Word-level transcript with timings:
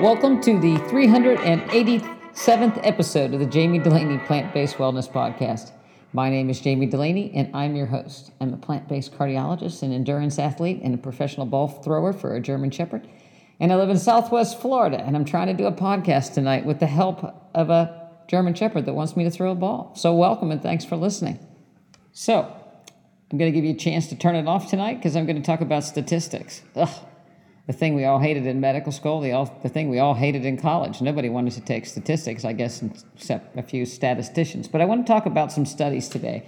Welcome 0.00 0.40
to 0.42 0.60
the 0.60 0.76
387th 0.76 2.86
episode 2.86 3.34
of 3.34 3.40
the 3.40 3.46
Jamie 3.46 3.80
Delaney 3.80 4.18
Plant 4.18 4.54
Based 4.54 4.76
Wellness 4.76 5.10
Podcast. 5.10 5.72
My 6.12 6.30
name 6.30 6.50
is 6.50 6.60
Jamie 6.60 6.86
Delaney, 6.86 7.32
and 7.34 7.50
I'm 7.52 7.74
your 7.74 7.86
host. 7.86 8.30
I'm 8.40 8.54
a 8.54 8.56
plant 8.56 8.86
based 8.86 9.18
cardiologist, 9.18 9.82
an 9.82 9.92
endurance 9.92 10.38
athlete, 10.38 10.82
and 10.84 10.94
a 10.94 10.98
professional 10.98 11.46
ball 11.46 11.66
thrower 11.66 12.12
for 12.12 12.36
a 12.36 12.40
German 12.40 12.70
Shepherd. 12.70 13.08
And 13.58 13.72
I 13.72 13.74
live 13.74 13.90
in 13.90 13.98
Southwest 13.98 14.60
Florida, 14.60 15.00
and 15.00 15.16
I'm 15.16 15.24
trying 15.24 15.48
to 15.48 15.54
do 15.54 15.66
a 15.66 15.72
podcast 15.72 16.32
tonight 16.32 16.64
with 16.64 16.78
the 16.78 16.86
help 16.86 17.34
of 17.52 17.68
a 17.68 18.08
German 18.28 18.54
Shepherd 18.54 18.86
that 18.86 18.94
wants 18.94 19.16
me 19.16 19.24
to 19.24 19.32
throw 19.32 19.50
a 19.50 19.56
ball. 19.56 19.90
So, 19.96 20.14
welcome 20.14 20.52
and 20.52 20.62
thanks 20.62 20.84
for 20.84 20.94
listening. 20.94 21.44
So, 22.12 22.42
I'm 23.32 23.36
going 23.36 23.52
to 23.52 23.56
give 23.56 23.64
you 23.64 23.74
a 23.74 23.76
chance 23.76 24.06
to 24.10 24.14
turn 24.14 24.36
it 24.36 24.46
off 24.46 24.70
tonight 24.70 24.98
because 24.98 25.16
I'm 25.16 25.26
going 25.26 25.42
to 25.42 25.44
talk 25.44 25.60
about 25.60 25.82
statistics. 25.82 26.62
Ugh, 26.76 26.88
the 27.68 27.74
thing 27.74 27.94
we 27.94 28.06
all 28.06 28.18
hated 28.18 28.46
in 28.46 28.60
medical 28.60 28.90
school, 28.90 29.20
the, 29.20 29.32
all, 29.32 29.54
the 29.62 29.68
thing 29.68 29.90
we 29.90 29.98
all 29.98 30.14
hated 30.14 30.46
in 30.46 30.56
college. 30.56 31.02
Nobody 31.02 31.28
wanted 31.28 31.52
to 31.52 31.60
take 31.60 31.84
statistics, 31.84 32.46
I 32.46 32.54
guess, 32.54 32.82
except 33.14 33.58
a 33.58 33.62
few 33.62 33.84
statisticians. 33.84 34.66
But 34.66 34.80
I 34.80 34.86
want 34.86 35.06
to 35.06 35.12
talk 35.12 35.26
about 35.26 35.52
some 35.52 35.66
studies 35.66 36.08
today 36.08 36.46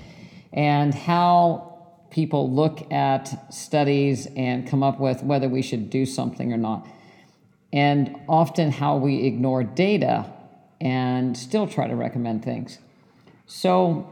and 0.51 0.95
how 0.95 1.77
people 2.11 2.51
look 2.51 2.91
at 2.91 3.53
studies 3.53 4.29
and 4.35 4.67
come 4.67 4.83
up 4.83 4.99
with 4.99 5.23
whether 5.23 5.47
we 5.47 5.61
should 5.61 5.91
do 5.91 6.07
something 6.07 6.55
or 6.55 6.57
not. 6.57 6.89
And 7.71 8.19
often 8.27 8.73
how 8.73 8.97
we 8.97 9.27
ignore 9.27 9.63
data 9.63 10.25
and 10.81 11.37
still 11.37 11.67
try 11.67 11.87
to 11.87 11.95
recommend 11.95 12.43
things. 12.43 12.79
So 13.47 14.09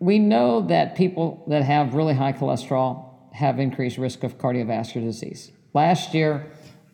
we 0.00 0.18
know 0.18 0.60
that 0.60 0.96
people 0.96 1.42
that 1.46 1.62
have 1.62 1.94
really 1.94 2.14
high 2.14 2.34
cholesterol 2.34 3.06
have 3.32 3.58
increased 3.58 3.96
risk 3.96 4.22
of 4.22 4.36
cardiovascular 4.36 5.04
disease. 5.04 5.50
Last 5.74 6.14
year, 6.14 6.46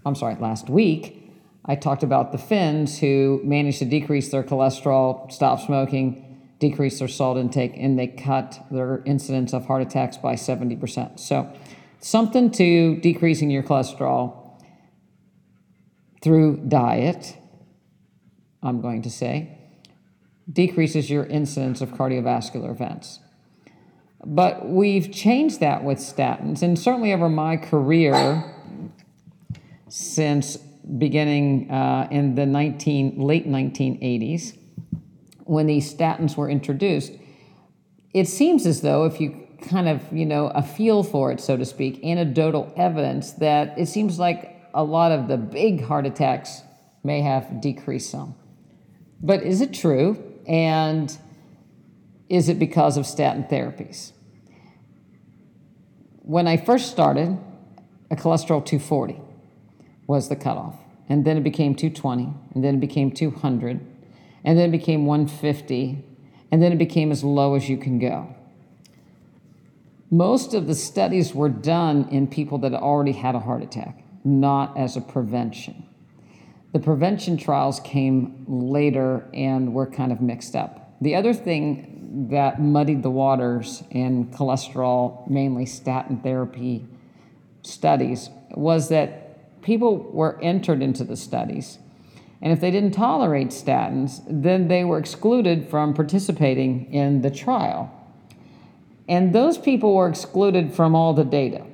I'm 0.07 0.15
sorry, 0.15 0.37
last 0.37 0.71
week, 0.71 1.31
I 1.67 1.75
talked 1.77 2.03
about 2.03 2.33
the 2.33 2.39
Finns 2.39 2.99
who 2.99 3.43
managed 3.45 3.79
to 3.81 3.85
decrease 3.85 4.31
their 4.31 4.43
cholesterol, 4.43 5.31
stop 5.31 5.61
smoking, 5.61 6.41
decrease 6.59 6.99
their 6.99 7.09
salt 7.09 7.37
intake, 7.37 7.75
and 7.77 7.99
they 7.99 8.07
cut 8.07 8.59
their 8.71 9.03
incidence 9.05 9.53
of 9.53 9.67
heart 9.67 9.83
attacks 9.83 10.17
by 10.17 10.35
70%. 10.35 11.21
So, 11.21 11.53
something 12.01 12.51
to 12.53 12.97
decreasing 12.97 13.51
your 13.51 13.63
cholesterol 13.63 14.59
through 16.23 16.65
diet, 16.67 17.37
I'm 18.63 18.81
going 18.81 19.03
to 19.03 19.11
say, 19.11 19.59
decreases 20.51 21.11
your 21.11 21.27
incidence 21.27 21.83
of 21.83 21.91
cardiovascular 21.91 22.71
events. 22.71 23.21
But 24.25 24.69
we've 24.69 25.11
changed 25.11 25.61
that 25.61 25.83
with 25.83 25.99
statins, 25.99 26.63
and 26.63 26.79
certainly 26.79 27.13
over 27.13 27.29
my 27.29 27.57
career, 27.57 28.45
since 29.89 30.57
beginning 30.57 31.71
uh, 31.71 32.09
in 32.11 32.35
the 32.35 32.47
19, 32.47 33.19
late 33.19 33.49
1980s 33.49 34.57
when 35.45 35.67
these 35.67 35.93
statins 35.93 36.37
were 36.37 36.49
introduced. 36.49 37.13
It 38.15 38.29
seems 38.29 38.67
as 38.67 38.83
though 38.83 39.05
if 39.05 39.21
you 39.21 39.47
kind 39.63 39.89
of, 39.89 40.01
you 40.13 40.27
know, 40.27 40.49
a 40.49 40.63
feel 40.63 41.03
for 41.03 41.33
it, 41.33 41.41
so 41.41 41.57
to 41.57 41.65
speak, 41.65 42.05
anecdotal 42.05 42.73
evidence 42.77 43.33
that 43.33 43.79
it 43.79 43.87
seems 43.87 44.19
like 44.19 44.61
a 44.75 44.83
lot 44.85 45.13
of 45.13 45.29
the 45.29 45.37
big 45.37 45.85
heart 45.85 46.07
attacks 46.07 46.63
may 47.03 47.21
have 47.21 47.61
decreased 47.61 48.11
some. 48.11 48.35
But 49.21 49.43
is 49.43 49.61
it 49.61 49.73
true? 49.73 50.23
And 50.47 51.17
is 52.31 52.49
it 52.49 52.59
because 52.59 52.97
of 52.97 53.05
statin 53.05 53.45
therapies? 53.45 54.13
When 56.23 56.47
I 56.47 56.57
first 56.57 56.91
started, 56.91 57.37
a 58.11 58.17
cholesterol 58.17 58.65
240 58.65 59.21
was 60.07 60.29
the 60.29 60.37
cutoff. 60.37 60.77
And 61.09 61.25
then 61.25 61.37
it 61.37 61.43
became 61.43 61.75
220, 61.75 62.33
and 62.55 62.63
then 62.65 62.77
it 62.77 62.81
became 62.81 63.11
200, 63.11 63.81
and 64.45 64.57
then 64.57 64.69
it 64.69 64.73
became 64.73 65.07
150, 65.07 66.05
and 66.53 66.63
then 66.63 66.71
it 66.71 66.79
became 66.79 67.11
as 67.11 67.25
low 67.25 67.57
as 67.57 67.69
you 67.69 67.77
can 67.77 67.99
go. 67.99 68.33
Most 70.09 70.55
of 70.55 70.69
the 70.69 70.75
studies 70.77 71.35
were 71.35 71.49
done 71.49 72.09
in 72.11 72.29
people 72.29 72.59
that 72.59 72.75
already 72.75 73.11
had 73.11 73.35
a 73.35 73.41
heart 73.41 73.61
attack, 73.61 74.05
not 74.23 74.77
as 74.79 74.97
a 74.97 75.01
prevention. 75.01 75.85
The 76.73 76.79
prevention 76.79 77.37
trials 77.37 77.81
came 77.81 78.45
later 78.47 79.29
and 79.35 79.75
were 79.75 79.87
kind 79.87 80.13
of 80.13 80.21
mixed 80.21 80.55
up. 80.55 80.90
The 81.01 81.15
other 81.15 81.33
thing 81.33 82.29
that 82.31 82.61
muddied 82.61 83.03
the 83.03 83.11
waters 83.11 83.83
in 83.91 84.27
cholesterol, 84.27 85.29
mainly 85.31 85.65
statin 85.65 86.21
therapy 86.21 86.87
studies, 87.63 88.31
was 88.51 88.89
that 88.89 89.63
people 89.63 89.99
were 90.13 90.39
entered 90.43 90.83
into 90.83 91.05
the 91.05 91.17
studies. 91.17 91.79
And 92.43 92.53
if 92.53 92.61
they 92.61 92.71
didn't 92.71 92.93
tolerate 92.93 93.49
statins, 93.49 94.23
then 94.29 94.69
they 94.69 94.85
were 94.85 94.99
excluded 94.99 95.69
from 95.69 95.95
participating 95.95 96.93
in 96.93 97.23
the 97.23 97.31
trial. 97.31 97.95
And 99.09 99.35
those 99.35 99.59
people 99.59 99.95
were 99.95 100.09
excluded 100.09 100.73
from 100.75 100.95
all 100.95 101.13
the 101.13 101.25
data. 101.25 101.65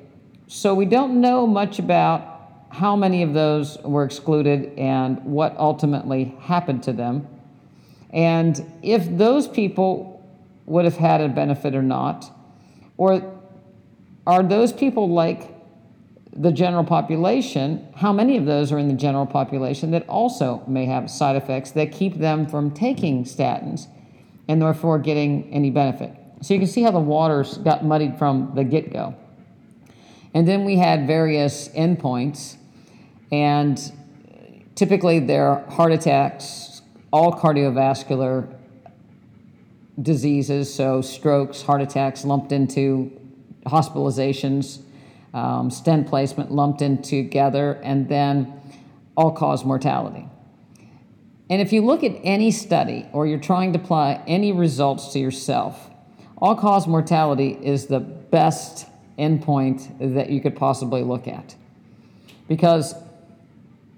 So 0.49 0.75
we 0.75 0.87
don't 0.87 1.21
know 1.21 1.47
much 1.47 1.79
about 1.79 2.67
how 2.71 2.97
many 2.97 3.23
of 3.23 3.33
those 3.33 3.79
were 3.79 4.05
excluded 4.05 4.77
and 4.79 5.23
what 5.25 5.57
ultimately 5.57 6.37
happened 6.41 6.83
to 6.85 6.93
them. 6.93 7.29
And 8.17 8.65
if 8.83 9.07
those 9.19 9.47
people 9.47 10.27
would 10.65 10.87
have 10.87 10.97
had 10.97 11.21
a 11.21 11.29
benefit 11.29 11.75
or 11.75 11.83
not, 11.83 12.25
or 12.97 13.39
are 14.27 14.43
those 14.43 14.73
people 14.73 15.11
like 15.11 15.55
the 16.33 16.51
general 16.51 16.83
population, 16.83 17.87
how 17.95 18.15
many 18.15 18.39
of 18.39 18.47
those 18.47 18.73
are 18.73 18.79
in 18.79 18.89
the 18.89 18.95
general 18.95 19.27
population 19.27 19.91
that 19.91 20.09
also 20.09 20.65
may 20.67 20.87
have 20.87 21.11
side 21.11 21.37
effects 21.37 21.73
that 21.73 21.93
keep 21.93 22.19
them 22.19 22.47
from 22.47 22.71
taking 22.71 23.25
statins 23.25 23.87
and 24.49 24.63
therefore 24.63 24.99
getting 24.99 25.53
any 25.53 25.71
benefit? 25.71 26.11
So 26.41 26.55
you 26.55 26.61
can 26.61 26.69
see 26.69 26.83
how 26.83 26.93
the 26.93 26.99
waters 26.99 27.59
got 27.59 27.85
muddied 27.85 28.19
from 28.19 28.53
the 28.55 28.65
get 28.65 28.93
go. 28.93 29.15
And 30.33 30.49
then 30.49 30.65
we 30.65 30.77
had 30.77 31.07
various 31.07 31.69
endpoints, 31.69 32.57
and 33.31 33.79
typically 34.75 35.19
they're 35.19 35.65
heart 35.69 35.93
attacks, 35.93 36.76
all 37.17 37.33
cardiovascular 37.33 38.47
diseases, 40.03 40.73
so 40.73 41.01
strokes, 41.01 41.63
heart 41.63 41.81
attacks 41.81 42.27
lumped 42.27 42.53
into 42.53 43.11
hospitalizations, 43.65 44.83
um, 45.33 45.71
stent 45.71 46.07
placement 46.07 46.53
lumped 46.53 46.83
in 46.83 47.01
together, 47.01 47.81
and 47.83 48.07
then 48.07 48.61
all 49.17 49.33
cause 49.33 49.65
mortality. 49.65 50.29
And 51.49 51.63
if 51.63 51.73
you 51.73 51.81
look 51.81 52.05
at 52.05 52.13
any 52.23 52.51
study 52.51 53.07
or 53.15 53.27
you're 53.27 53.39
trying 53.41 53.73
to 53.73 53.79
apply 53.79 54.23
any 54.27 54.53
results 54.53 55.15
to 55.15 55.19
yourself, 55.19 55.89
all 56.37 56.55
cause 56.55 56.87
mortality 56.87 57.59
is 57.63 57.87
the 57.87 58.01
best 58.01 58.87
endpoint 59.19 60.15
that 60.15 60.29
you 60.29 60.43
could 60.43 60.55
possibly 60.55 61.03
look 61.03 61.27
at. 61.27 61.55
Because 62.47 62.95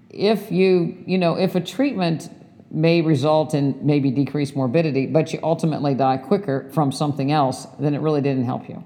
if 0.09 0.53
you, 0.53 1.03
you 1.05 1.17
know, 1.17 1.37
if 1.37 1.55
a 1.55 1.59
treatment 1.59 2.29
may 2.71 3.01
result 3.01 3.53
in 3.53 3.79
maybe 3.85 4.11
decreased 4.11 4.55
morbidity, 4.55 5.07
but 5.07 5.33
you 5.33 5.39
ultimately 5.41 5.95
die 5.95 6.17
quicker 6.17 6.69
from 6.71 6.91
something 6.91 7.31
else, 7.31 7.65
than 7.79 7.93
it 7.93 7.99
really 7.99 8.21
didn't 8.21 8.45
help 8.45 8.69
you. 8.69 8.83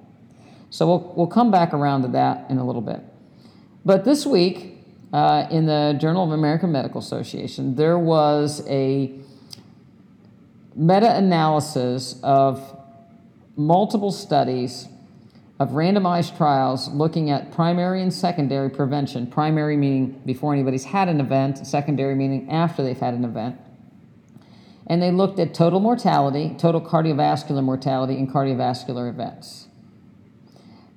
So 0.70 0.88
we'll, 0.88 1.14
we'll 1.16 1.28
come 1.28 1.52
back 1.52 1.74
around 1.74 2.04
to 2.04 2.08
that 2.10 2.50
in 2.50 2.58
a 2.58 2.66
little 2.66 2.82
bit. 2.82 3.02
But 3.86 4.06
this 4.06 4.26
week, 4.26 4.78
uh, 5.12 5.48
in 5.52 5.66
the 5.66 5.96
Journal 6.00 6.24
of 6.24 6.32
American 6.32 6.72
Medical 6.72 7.00
Association, 7.00 7.76
there 7.76 8.00
was 8.00 8.66
a 8.68 9.14
meta 10.76 11.16
analysis 11.16 12.20
of 12.24 12.80
multiple 13.56 14.12
studies 14.12 14.88
of 15.60 15.70
randomized 15.72 16.36
trials 16.36 16.90
looking 16.90 17.30
at 17.30 17.52
primary 17.52 18.02
and 18.02 18.12
secondary 18.12 18.70
prevention. 18.70 19.28
Primary 19.28 19.78
meaning 19.78 20.20
before 20.26 20.54
anybody's 20.54 20.86
had 20.86 21.08
an 21.08 21.20
event, 21.20 21.68
secondary 21.68 22.16
meaning 22.16 22.50
after 22.50 22.84
they've 22.84 22.98
had 22.98 23.14
an 23.14 23.24
event. 23.24 23.56
And 24.88 25.02
they 25.02 25.12
looked 25.12 25.40
at 25.40 25.54
total 25.54 25.80
mortality, 25.80 26.56
total 26.58 26.82
cardiovascular 26.82 27.64
mortality, 27.64 28.16
and 28.16 28.30
cardiovascular 28.30 29.10
events 29.10 29.68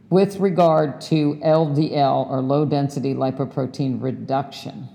with 0.08 0.36
regard 0.36 1.00
to 1.00 1.34
LDL 1.44 2.30
or 2.30 2.40
low 2.40 2.64
density 2.64 3.12
lipoprotein 3.12 4.00
reduction, 4.00 4.88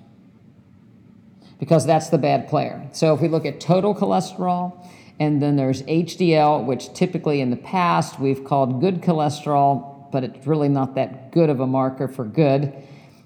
because 1.59 1.85
that's 1.85 2.09
the 2.09 2.17
bad 2.17 2.47
player. 2.47 2.87
So 2.93 3.13
if 3.13 3.21
we 3.21 3.27
look 3.27 3.45
at 3.45 3.59
total 3.59 3.93
cholesterol, 3.93 4.87
and 5.19 5.41
then 5.41 5.55
there's 5.55 5.83
HDL, 5.83 6.65
which 6.65 6.93
typically 6.93 7.41
in 7.41 7.49
the 7.51 7.57
past 7.57 8.19
we've 8.19 8.43
called 8.43 8.81
good 8.81 9.01
cholesterol, 9.01 10.11
but 10.11 10.23
it's 10.23 10.47
really 10.47 10.69
not 10.69 10.95
that 10.95 11.31
good 11.31 11.49
of 11.49 11.59
a 11.59 11.67
marker 11.67 12.07
for 12.07 12.25
good. 12.25 12.73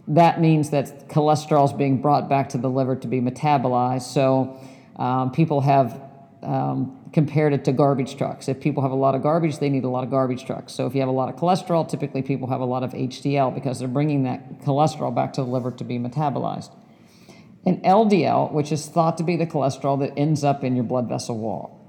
That 0.07 0.41
means 0.41 0.71
that 0.71 1.07
cholesterol 1.07 1.65
is 1.65 1.73
being 1.73 2.01
brought 2.01 2.27
back 2.27 2.49
to 2.49 2.57
the 2.57 2.69
liver 2.69 2.95
to 2.97 3.07
be 3.07 3.21
metabolized. 3.21 4.01
So 4.01 4.59
um, 4.95 5.31
people 5.31 5.61
have 5.61 6.01
um, 6.43 7.09
compared 7.11 7.53
it 7.53 7.65
to 7.65 7.71
garbage 7.71 8.17
trucks. 8.17 8.47
If 8.47 8.59
people 8.59 8.83
have 8.83 8.91
a 8.91 8.95
lot 8.95 9.15
of 9.15 9.23
garbage, 9.23 9.59
they 9.59 9.69
need 9.69 9.83
a 9.83 9.89
lot 9.89 10.03
of 10.03 10.09
garbage 10.09 10.45
trucks. 10.45 10.73
So 10.73 10.85
if 10.85 10.93
you 10.93 10.99
have 10.99 11.09
a 11.09 11.13
lot 11.13 11.29
of 11.29 11.35
cholesterol, 11.35 11.87
typically 11.87 12.21
people 12.21 12.47
have 12.49 12.61
a 12.61 12.65
lot 12.65 12.83
of 12.83 12.91
HDL 12.91 13.53
because 13.53 13.79
they're 13.79 13.87
bringing 13.87 14.23
that 14.23 14.59
cholesterol 14.59 15.13
back 15.13 15.33
to 15.33 15.41
the 15.41 15.47
liver 15.47 15.71
to 15.71 15.83
be 15.83 15.97
metabolized. 15.97 16.71
and 17.65 17.81
LDL, 17.83 18.51
which 18.51 18.71
is 18.71 18.85
thought 18.85 19.17
to 19.17 19.23
be 19.23 19.35
the 19.37 19.47
cholesterol 19.47 19.99
that 19.99 20.13
ends 20.15 20.43
up 20.43 20.63
in 20.63 20.75
your 20.75 20.83
blood 20.83 21.09
vessel 21.09 21.37
wall. 21.37 21.81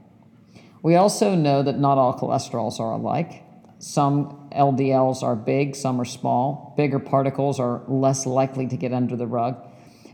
We 0.83 0.95
also 0.95 1.35
know 1.35 1.63
that 1.63 1.79
not 1.79 1.99
all 1.99 2.19
cholesterols 2.19 2.81
are 2.81 2.93
alike. 2.93 3.43
Some 3.79 4.49
LDLs 4.53 5.23
are 5.23 5.37
big, 5.37 5.77
some 5.77 6.01
are 6.01 6.05
small. 6.07 6.73
Bigger 6.77 6.99
particles 6.99 7.61
are 7.61 7.83
less 7.89 8.25
likely 8.25 8.67
to 8.69 8.77
get 8.77 8.93
under 8.93 9.17
the 9.17 9.27
rug. 9.27 9.57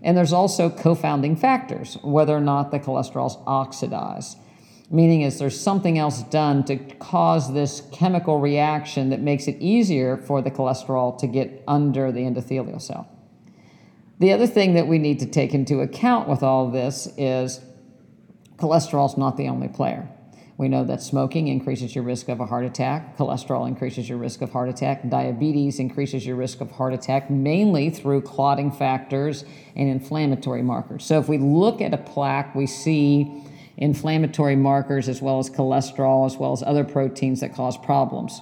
And 0.03 0.17
there's 0.17 0.33
also 0.33 0.69
co-founding 0.69 1.37
factors, 1.37 1.97
whether 2.03 2.37
or 2.37 2.41
not 2.41 2.71
the 2.71 2.81
cholesterol's 2.81 3.39
oxidized. 3.47 4.39
Meaning 4.91 5.23
is 5.23 5.39
there's 5.39 5.59
something 5.59 5.97
else 5.97 6.23
done 6.25 6.65
to 6.65 6.77
cause 6.77 7.55
this 7.55 7.83
chemical 7.93 8.41
reaction 8.41 9.11
that 9.11 9.21
makes 9.21 9.49
it 9.49 9.57
easier 9.59 10.17
for 10.17 10.43
the 10.43 10.51
cholesterol 10.51 11.17
to 11.19 11.27
get 11.27 11.63
under 11.67 12.13
the 12.13 12.21
endothelial 12.21 12.83
cell. 12.83 13.09
The 14.19 14.33
other 14.33 14.47
thing 14.47 14.75
that 14.75 14.87
we 14.87 14.99
need 14.99 15.19
to 15.21 15.27
take 15.27 15.55
into 15.55 15.81
account 15.81 16.29
with 16.29 16.43
all 16.43 16.71
this 16.71 17.09
is 17.17 17.61
cholesterol 18.57 19.09
is 19.11 19.17
not 19.17 19.37
the 19.37 19.49
only 19.49 19.69
player. 19.69 20.09
We 20.63 20.69
know 20.69 20.85
that 20.85 21.03
smoking 21.03 21.49
increases 21.49 21.93
your 21.97 22.05
risk 22.05 22.29
of 22.29 22.39
a 22.39 22.47
heart 22.47 22.65
attack, 22.65 23.17
cholesterol 23.17 23.67
increases 23.67 24.09
your 24.09 24.17
risk 24.17 24.43
of 24.43 24.53
heart 24.53 24.69
attack, 24.69 25.09
diabetes 25.09 25.81
increases 25.81 26.25
your 26.25 26.37
risk 26.37 26.61
of 26.61 26.71
heart 26.71 26.95
attack, 26.95 27.29
mainly 27.29 27.91
through 27.91 28.23
clotting 28.23 28.71
factors 28.71 29.45
and 29.75 29.89
inflammatory 29.89 30.63
markers. 30.63 31.05
So 31.05 31.19
if 31.19 31.29
we 31.29 31.37
look 31.37 31.81
at 31.81 31.93
a 31.93 31.99
plaque, 31.99 32.55
we 32.55 32.69
see 32.69 33.43
inflammatory 33.77 34.55
markers 34.55 35.09
as 35.09 35.21
well 35.21 35.41
as 35.41 35.51
cholesterol, 35.51 36.27
as 36.27 36.37
well 36.37 36.53
as 36.53 36.63
other 36.63 36.85
proteins 36.85 37.41
that 37.41 37.57
cause 37.57 37.77
problems. 37.77 38.41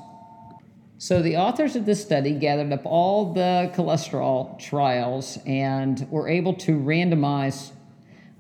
So, 0.98 1.22
the 1.22 1.38
authors 1.38 1.74
of 1.74 1.86
this 1.86 2.02
study 2.02 2.32
gathered 2.32 2.70
up 2.70 2.84
all 2.84 3.32
the 3.32 3.72
cholesterol 3.74 4.58
trials 4.58 5.38
and 5.46 6.06
were 6.10 6.28
able 6.28 6.52
to 6.56 6.72
randomize, 6.72 7.70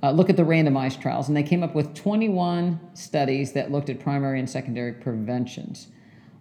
uh, 0.02 0.10
look 0.10 0.30
at 0.30 0.36
the 0.36 0.42
randomized 0.42 1.00
trials, 1.00 1.28
and 1.28 1.36
they 1.36 1.42
came 1.42 1.62
up 1.62 1.74
with 1.74 1.94
21 1.94 2.80
studies 2.94 3.52
that 3.52 3.70
looked 3.70 3.90
at 3.90 4.00
primary 4.00 4.38
and 4.38 4.48
secondary 4.48 4.92
preventions 4.92 5.88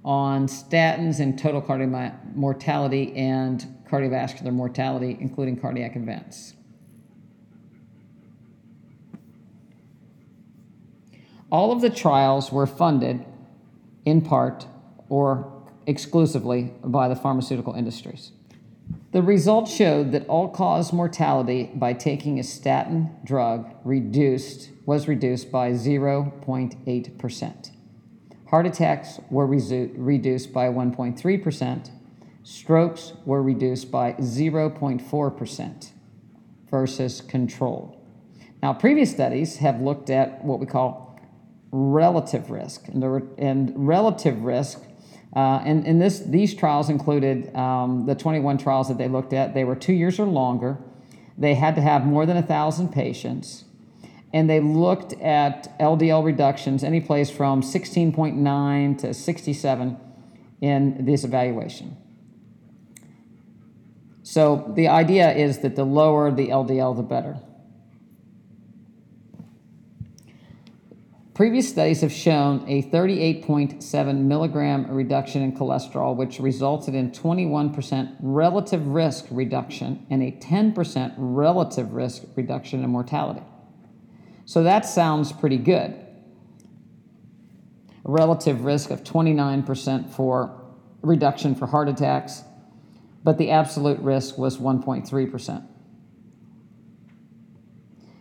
on 0.05 0.47
statins 0.47 1.19
and 1.19 1.37
total 1.37 1.61
cardiac 1.61 2.35
mortality 2.35 3.13
and 3.15 3.65
cardiovascular 3.89 4.53
mortality, 4.53 5.17
including 5.19 5.59
cardiac 5.59 5.95
events. 5.95 6.53
All 11.51 11.71
of 11.71 11.81
the 11.81 11.89
trials 11.89 12.51
were 12.51 12.67
funded 12.67 13.25
in 14.05 14.21
part 14.21 14.67
or 15.09 15.51
exclusively 15.87 16.71
by 16.83 17.07
the 17.07 17.15
pharmaceutical 17.15 17.73
industries. 17.73 18.31
The 19.11 19.23
results 19.23 19.73
showed 19.73 20.11
that 20.11 20.27
all-cause 20.27 20.93
mortality 20.93 21.71
by 21.73 21.93
taking 21.93 22.39
a 22.39 22.43
statin 22.43 23.09
drug 23.23 23.67
reduced 23.83 24.69
was 24.85 25.07
reduced 25.07 25.51
by 25.51 25.71
0.8%. 25.71 27.71
Heart 28.49 28.65
attacks 28.65 29.19
were 29.29 29.47
resu- 29.47 29.91
reduced 29.95 30.53
by 30.53 30.67
1.3%. 30.67 31.91
Strokes 32.43 33.13
were 33.25 33.43
reduced 33.43 33.91
by 33.91 34.13
0.4% 34.13 35.91
versus 36.69 37.21
control. 37.21 37.99
Now, 38.61 38.73
previous 38.73 39.11
studies 39.11 39.57
have 39.57 39.81
looked 39.81 40.09
at 40.09 40.43
what 40.43 40.59
we 40.59 40.65
call 40.65 41.19
relative 41.71 42.49
risk, 42.49 42.87
and, 42.87 43.01
the, 43.01 43.27
and 43.37 43.71
relative 43.75 44.41
risk 44.41 44.83
uh, 45.35 45.61
and 45.63 45.85
and 45.85 46.01
this, 46.01 46.19
these 46.19 46.55
trials 46.55 46.89
included 46.89 47.55
um, 47.55 48.05
the 48.05 48.15
21 48.15 48.57
trials 48.57 48.87
that 48.87 48.97
they 48.97 49.07
looked 49.07 49.33
at. 49.33 49.53
They 49.53 49.63
were 49.63 49.75
two 49.75 49.93
years 49.93 50.19
or 50.19 50.25
longer. 50.25 50.77
They 51.37 51.55
had 51.55 51.75
to 51.75 51.81
have 51.81 52.05
more 52.05 52.25
than 52.25 52.37
a 52.37 52.41
thousand 52.41 52.89
patients. 52.89 53.65
And 54.33 54.49
they 54.49 54.59
looked 54.59 55.13
at 55.13 55.77
LDL 55.79 56.23
reductions, 56.23 56.83
any 56.83 57.01
place 57.01 57.31
from 57.31 57.61
16.9 57.61 58.97
to 58.99 59.13
67 59.13 59.97
in 60.61 61.05
this 61.05 61.23
evaluation. 61.23 61.97
So 64.23 64.71
the 64.75 64.87
idea 64.87 65.33
is 65.33 65.59
that 65.59 65.75
the 65.75 65.83
lower 65.83 66.29
the 66.31 66.49
LDL, 66.49 66.95
the 66.95 67.03
better. 67.03 67.39
Previous 71.39 71.69
studies 71.69 72.01
have 72.01 72.11
shown 72.11 72.65
a 72.67 72.83
38.7 72.83 74.17
milligram 74.17 74.85
reduction 74.91 75.41
in 75.41 75.53
cholesterol, 75.55 76.13
which 76.13 76.37
resulted 76.37 76.93
in 76.93 77.11
21% 77.11 78.17
relative 78.19 78.85
risk 78.87 79.25
reduction 79.31 80.05
and 80.09 80.21
a 80.21 80.31
10% 80.31 81.13
relative 81.15 81.93
risk 81.93 82.23
reduction 82.35 82.83
in 82.83 82.89
mortality. 82.89 83.39
So 84.43 84.63
that 84.63 84.85
sounds 84.85 85.31
pretty 85.31 85.59
good. 85.59 85.91
A 88.03 88.11
relative 88.11 88.65
risk 88.65 88.89
of 88.89 89.05
29% 89.05 90.09
for 90.09 90.61
reduction 91.01 91.55
for 91.55 91.67
heart 91.67 91.87
attacks, 91.87 92.43
but 93.23 93.37
the 93.37 93.51
absolute 93.51 93.99
risk 93.99 94.37
was 94.37 94.57
1.3%. 94.57 95.65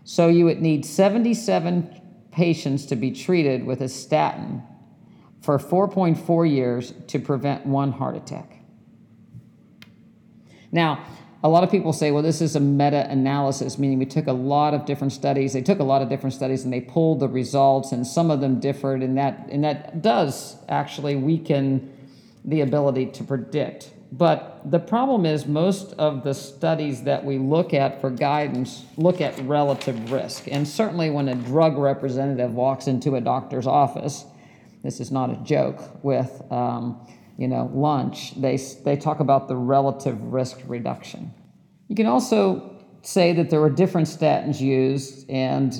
So 0.04 0.28
you 0.28 0.44
would 0.44 0.62
need 0.62 0.86
77 0.86 1.97
patients 2.38 2.86
to 2.86 2.94
be 2.94 3.10
treated 3.10 3.66
with 3.66 3.80
a 3.80 3.88
statin 3.88 4.62
for 5.40 5.58
4.4 5.58 6.48
years 6.48 6.94
to 7.08 7.18
prevent 7.18 7.66
one 7.66 7.90
heart 7.90 8.16
attack. 8.16 8.62
Now, 10.70 11.04
a 11.42 11.48
lot 11.48 11.64
of 11.64 11.70
people 11.72 11.92
say, 11.92 12.12
well, 12.12 12.22
this 12.22 12.40
is 12.40 12.54
a 12.54 12.60
meta 12.60 13.10
analysis, 13.10 13.76
meaning 13.76 13.98
we 13.98 14.06
took 14.06 14.28
a 14.28 14.32
lot 14.32 14.72
of 14.72 14.86
different 14.86 15.12
studies. 15.12 15.52
They 15.52 15.62
took 15.62 15.80
a 15.80 15.84
lot 15.84 16.00
of 16.00 16.08
different 16.08 16.32
studies 16.32 16.62
and 16.62 16.72
they 16.72 16.80
pulled 16.80 17.18
the 17.18 17.28
results, 17.28 17.90
and 17.90 18.06
some 18.06 18.30
of 18.30 18.40
them 18.40 18.60
differed, 18.60 19.02
and 19.02 19.18
that, 19.18 19.48
and 19.50 19.64
that 19.64 20.00
does 20.00 20.56
actually 20.68 21.16
weaken 21.16 21.92
the 22.44 22.60
ability 22.60 23.06
to 23.06 23.24
predict 23.24 23.90
but 24.10 24.62
the 24.64 24.78
problem 24.78 25.26
is, 25.26 25.46
most 25.46 25.92
of 25.94 26.24
the 26.24 26.32
studies 26.32 27.02
that 27.02 27.24
we 27.24 27.36
look 27.38 27.74
at 27.74 28.00
for 28.00 28.10
guidance 28.10 28.86
look 28.96 29.20
at 29.20 29.38
relative 29.40 30.10
risk. 30.10 30.44
And 30.50 30.66
certainly, 30.66 31.10
when 31.10 31.28
a 31.28 31.34
drug 31.34 31.76
representative 31.76 32.52
walks 32.52 32.86
into 32.86 33.16
a 33.16 33.20
doctor's 33.20 33.66
office, 33.66 34.24
this 34.82 35.00
is 35.00 35.10
not 35.10 35.30
a 35.30 35.36
joke, 35.44 36.02
with 36.02 36.42
um, 36.50 37.06
you 37.36 37.48
know 37.48 37.70
lunch, 37.74 38.40
they, 38.40 38.56
they 38.84 38.96
talk 38.96 39.20
about 39.20 39.46
the 39.46 39.56
relative 39.56 40.20
risk 40.22 40.58
reduction. 40.66 41.34
You 41.88 41.96
can 41.96 42.06
also 42.06 42.76
say 43.02 43.32
that 43.34 43.50
there 43.50 43.60
were 43.60 43.70
different 43.70 44.08
statins 44.08 44.60
used, 44.60 45.28
and 45.28 45.72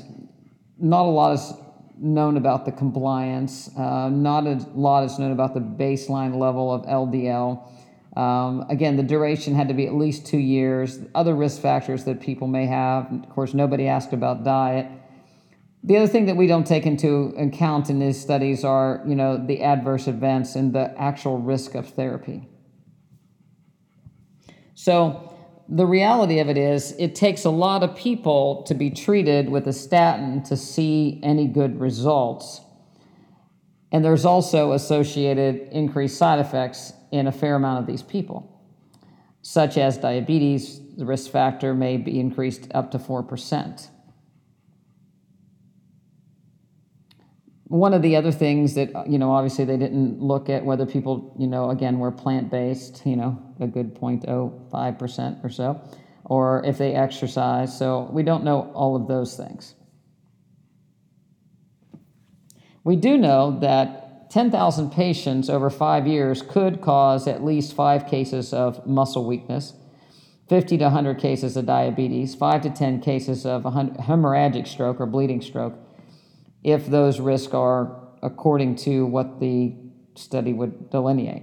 not 0.79 1.07
a 1.07 1.09
lot 1.09 1.33
is 1.33 1.53
known 1.97 2.37
about 2.37 2.67
the 2.67 2.73
compliance. 2.73 3.71
Uh, 3.77 4.11
not 4.11 4.47
a 4.47 4.65
lot 4.75 5.05
is 5.05 5.19
known 5.19 5.33
about 5.33 5.55
the 5.55 5.61
baseline 5.61 6.37
level 6.37 6.73
of 6.73 6.83
LDL. 6.83 7.67
Um, 8.19 8.67
again, 8.69 8.97
the 8.97 9.05
duration 9.05 9.55
had 9.55 9.69
to 9.69 9.75
be 9.75 9.87
at 9.87 9.95
least 9.95 10.27
two 10.27 10.39
years. 10.39 10.99
Other 11.15 11.37
risk 11.37 11.63
factors 11.63 12.03
that 12.05 12.21
people 12.21 12.49
may 12.49 12.67
have. 12.67 13.13
Of 13.13 13.31
course, 13.31 13.55
nobody 13.55 13.87
asked 13.87 14.13
about 14.13 14.43
diet. 14.43 14.91
The 15.85 15.97
other 15.97 16.09
thing 16.09 16.27
that 16.27 16.37
we 16.37 16.49
don't 16.49 16.67
take 16.67 16.85
into 16.85 17.33
account 17.39 17.89
in 17.89 18.01
these 18.01 18.21
studies 18.21 18.65
are, 18.65 19.05
you 19.07 19.15
know, 19.15 19.37
the 19.37 19.63
adverse 19.63 20.09
events 20.09 20.57
and 20.57 20.73
the 20.73 20.93
actual 21.01 21.39
risk 21.39 21.77
of 21.77 21.91
therapy. 21.91 22.49
So 24.75 25.33
the 25.69 25.87
reality 25.87 26.41
of 26.41 26.49
it 26.49 26.59
is, 26.59 26.97
it 26.99 27.15
takes 27.15 27.45
a 27.45 27.51
lot 27.51 27.85
of 27.85 27.95
people 27.95 28.65
to 28.65 28.75
be 28.75 28.91
treated 28.91 29.49
with 29.49 29.69
a 29.69 29.73
statin 29.73 30.43
to 30.45 30.57
see 30.57 31.21
any 31.23 31.47
good 31.47 31.79
results. 31.79 32.63
And 33.91 34.05
there's 34.05 34.25
also 34.25 34.73
associated 34.73 35.69
increased 35.73 36.19
side 36.19 36.39
effects 36.39 36.93
in 37.11 37.27
a 37.27 37.33
fair 37.33 37.55
amount 37.55 37.81
of 37.81 37.87
these 37.87 38.03
people, 38.03 38.61
such 39.43 39.79
as 39.79 39.97
diabetes. 39.97 40.81
The 40.97 41.07
risk 41.07 41.31
factor 41.31 41.75
may 41.75 41.97
be 41.97 42.21
increased 42.21 42.69
up 42.75 42.91
to 42.91 42.99
4%. 42.99 43.89
One 47.65 47.93
of 47.93 48.01
the 48.01 48.17
other 48.17 48.33
things 48.33 48.75
that, 48.75 48.95
uh, 48.95 49.05
you 49.07 49.19
know, 49.19 49.31
obviously 49.31 49.67
they 49.67 49.77
didn't 49.77 50.21
look 50.21 50.49
at 50.49 50.65
whether 50.65 50.87
people, 50.87 51.35
you 51.39 51.47
know, 51.47 51.71
again, 51.71 51.99
were 51.99 52.11
plant 52.11 52.51
based, 52.51 53.03
you 53.05 53.15
know, 53.15 53.39
a 53.61 53.67
good 53.67 53.95
0.05% 53.95 55.45
or 55.45 55.49
so, 55.51 55.81
or 56.25 56.63
if 56.65 56.79
they 56.79 56.95
exercise. 56.95 57.77
So 57.79 58.09
we 58.11 58.23
don't 58.23 58.43
know 58.43 58.71
all 58.75 58.97
of 58.97 59.07
those 59.07 59.37
things. 59.37 59.75
We 62.89 62.97
do 62.97 63.19
know 63.19 63.59
that 63.61 64.31
10,000 64.31 64.91
patients 64.93 65.51
over 65.51 65.69
five 65.69 66.07
years 66.07 66.41
could 66.41 66.81
cause 66.81 67.29
at 67.29 67.45
least 67.45 67.75
five 67.75 68.07
cases 68.07 68.55
of 68.55 68.87
muscle 68.87 69.27
weakness, 69.27 69.75
50 70.49 70.79
to 70.79 70.85
100 70.85 71.19
cases 71.19 71.59
of 71.59 71.67
diabetes, 71.67 72.35
5 72.35 72.63
to 72.63 72.71
10 72.71 73.03
cases 73.03 73.45
of 73.45 73.65
hemorrhagic 73.65 74.67
stroke 74.67 75.03
or 75.03 75.05
bleeding 75.05 75.43
stroke, 75.43 75.75
if 76.65 76.87
those 76.87 77.21
risks 77.21 77.53
are 77.53 78.09
according 78.23 78.77
to 78.77 79.05
what 79.05 79.39
the 79.39 79.77
study 80.15 80.55
would 80.55 80.89
delineate. 80.89 81.43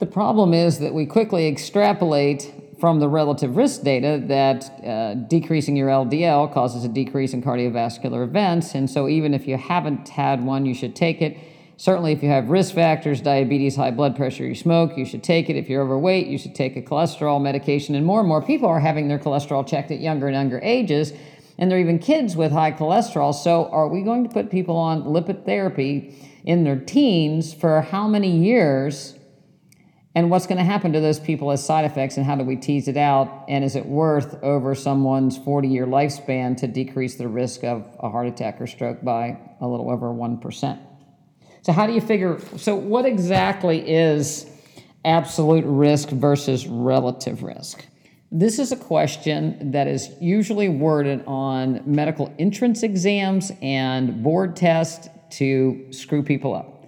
The 0.00 0.06
problem 0.06 0.52
is 0.52 0.80
that 0.80 0.92
we 0.92 1.06
quickly 1.06 1.46
extrapolate 1.46 2.69
from 2.80 2.98
the 2.98 3.08
relative 3.08 3.56
risk 3.56 3.82
data 3.82 4.22
that 4.26 4.70
uh, 4.84 5.14
decreasing 5.14 5.76
your 5.76 5.88
LDL 5.88 6.52
causes 6.52 6.82
a 6.84 6.88
decrease 6.88 7.34
in 7.34 7.42
cardiovascular 7.42 8.24
events. 8.24 8.74
And 8.74 8.88
so, 8.88 9.06
even 9.06 9.34
if 9.34 9.46
you 9.46 9.58
haven't 9.58 10.08
had 10.08 10.42
one, 10.42 10.64
you 10.64 10.74
should 10.74 10.96
take 10.96 11.20
it. 11.20 11.36
Certainly, 11.76 12.12
if 12.12 12.22
you 12.22 12.30
have 12.30 12.48
risk 12.48 12.74
factors, 12.74 13.20
diabetes, 13.20 13.76
high 13.76 13.90
blood 13.90 14.16
pressure, 14.16 14.46
you 14.46 14.54
smoke, 14.54 14.96
you 14.96 15.04
should 15.04 15.22
take 15.22 15.50
it. 15.50 15.56
If 15.56 15.68
you're 15.68 15.82
overweight, 15.82 16.26
you 16.26 16.38
should 16.38 16.54
take 16.54 16.76
a 16.76 16.82
cholesterol 16.82 17.40
medication. 17.40 17.94
And 17.94 18.04
more 18.04 18.20
and 18.20 18.28
more 18.28 18.42
people 18.42 18.68
are 18.68 18.80
having 18.80 19.08
their 19.08 19.18
cholesterol 19.18 19.66
checked 19.66 19.90
at 19.90 20.00
younger 20.00 20.26
and 20.26 20.34
younger 20.34 20.60
ages. 20.62 21.12
And 21.58 21.70
there 21.70 21.78
are 21.78 21.80
even 21.80 21.98
kids 21.98 22.34
with 22.36 22.52
high 22.52 22.72
cholesterol. 22.72 23.34
So, 23.34 23.66
are 23.66 23.88
we 23.88 24.02
going 24.02 24.24
to 24.24 24.30
put 24.30 24.50
people 24.50 24.76
on 24.76 25.04
lipid 25.04 25.44
therapy 25.44 26.14
in 26.44 26.64
their 26.64 26.78
teens 26.78 27.52
for 27.52 27.82
how 27.82 28.08
many 28.08 28.38
years? 28.38 29.18
And 30.14 30.30
what's 30.30 30.46
going 30.46 30.58
to 30.58 30.64
happen 30.64 30.92
to 30.92 31.00
those 31.00 31.20
people 31.20 31.50
as 31.52 31.64
side 31.64 31.84
effects 31.84 32.16
and 32.16 32.26
how 32.26 32.34
do 32.34 32.44
we 32.44 32.56
tease 32.56 32.88
it 32.88 32.96
out? 32.96 33.44
And 33.48 33.64
is 33.64 33.76
it 33.76 33.86
worth 33.86 34.42
over 34.42 34.74
someone's 34.74 35.38
40 35.38 35.68
year 35.68 35.86
lifespan 35.86 36.56
to 36.58 36.66
decrease 36.66 37.16
the 37.16 37.28
risk 37.28 37.64
of 37.64 37.86
a 38.00 38.10
heart 38.10 38.26
attack 38.26 38.60
or 38.60 38.66
stroke 38.66 39.02
by 39.02 39.38
a 39.60 39.68
little 39.68 39.90
over 39.90 40.08
1% 40.08 40.78
so 41.62 41.72
how 41.72 41.86
do 41.86 41.92
you 41.92 42.00
figure 42.00 42.38
so 42.56 42.74
what 42.74 43.04
exactly 43.04 43.88
is 43.88 44.50
absolute 45.04 45.64
risk 45.66 46.08
versus 46.08 46.66
relative 46.66 47.42
risk? 47.42 47.84
This 48.32 48.58
is 48.58 48.70
a 48.70 48.76
question 48.76 49.72
that 49.72 49.86
is 49.86 50.10
usually 50.20 50.68
worded 50.68 51.24
on 51.26 51.82
medical 51.84 52.32
entrance 52.38 52.82
exams 52.82 53.50
and 53.60 54.22
board 54.22 54.56
tests 54.56 55.08
to 55.30 55.86
screw 55.90 56.22
people 56.22 56.54
up 56.54 56.79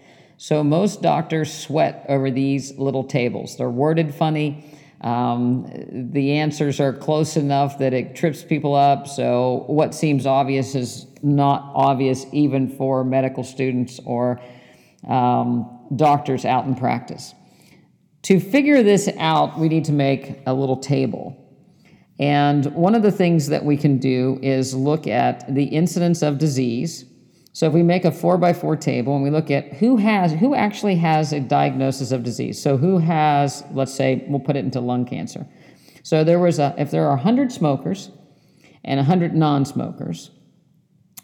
so 0.43 0.65
most 0.65 1.03
doctors 1.03 1.57
sweat 1.57 2.05
over 2.09 2.29
these 2.29 2.77
little 2.77 3.05
tables. 3.05 3.57
They're 3.57 3.71
worded 3.71 4.13
funny. 4.13 4.77
Um, 5.01 5.71
the 6.13 6.33
answers 6.33 6.81
are 6.81 6.93
close 6.93 7.37
enough 7.37 7.79
that 7.79 7.93
it 7.93 8.17
trips 8.17 8.43
people 8.43 8.75
up. 8.75 9.07
So 9.07 9.63
what 9.69 9.95
seems 9.95 10.27
obvious 10.27 10.75
is 10.75 11.07
not 11.23 11.71
obvious 11.77 12.27
even 12.33 12.69
for 12.69 13.05
medical 13.05 13.45
students 13.45 14.01
or 14.05 14.41
um, 15.07 15.79
doctors 15.95 16.45
out 16.45 16.65
in 16.65 16.75
practice. 16.75 17.37
To 18.23 18.41
figure 18.41 18.83
this 18.83 19.09
out, 19.19 19.61
we 19.61 19.69
need 19.69 19.85
to 19.85 19.93
make 19.93 20.41
a 20.45 20.53
little 20.53 20.79
table. 20.79 21.37
And 22.19 22.67
one 22.75 22.97
of 22.97 23.03
the 23.05 23.13
things 23.13 23.47
that 23.47 23.65
we 23.65 23.77
can 23.77 23.99
do 23.99 24.41
is 24.43 24.75
look 24.75 25.07
at 25.07 25.55
the 25.55 25.67
incidence 25.67 26.21
of 26.21 26.39
disease 26.39 27.05
so 27.55 27.67
if 27.67 27.75
we 27.75 27.83
make 27.83 28.07
a 28.07 28.13
four 28.13 28.39
by 28.39 28.55
four 28.55 28.77
table 28.77 29.15
and 29.15 29.23
we 29.23 29.29
look 29.29 29.51
at 29.51 29.75
who 29.75 29.99
has 29.99 30.33
who 30.33 30.55
actually 30.55 30.97
has 30.97 31.33
a 31.35 31.41
diagnosis 31.41 32.11
of 32.11 32.23
disease. 32.23 32.61
So 32.61 32.79
who 32.79 32.99
has, 32.99 33.63
let's 33.73 33.93
say, 33.95 34.25
we'll 34.27 34.41
put 34.41 34.57
it 34.57 34.65
into 34.65 34.81
lung 34.81 35.05
cancer. 35.05 35.47
So 36.03 36.25
there 36.25 36.39
was 36.39 36.59
a 36.59 36.75
if 36.79 36.91
there 36.91 37.05
are 37.05 37.17
100 37.17 37.53
smokers 37.53 38.11
and 38.85 38.99
100 38.99 39.35
non-smokers, 39.35 40.31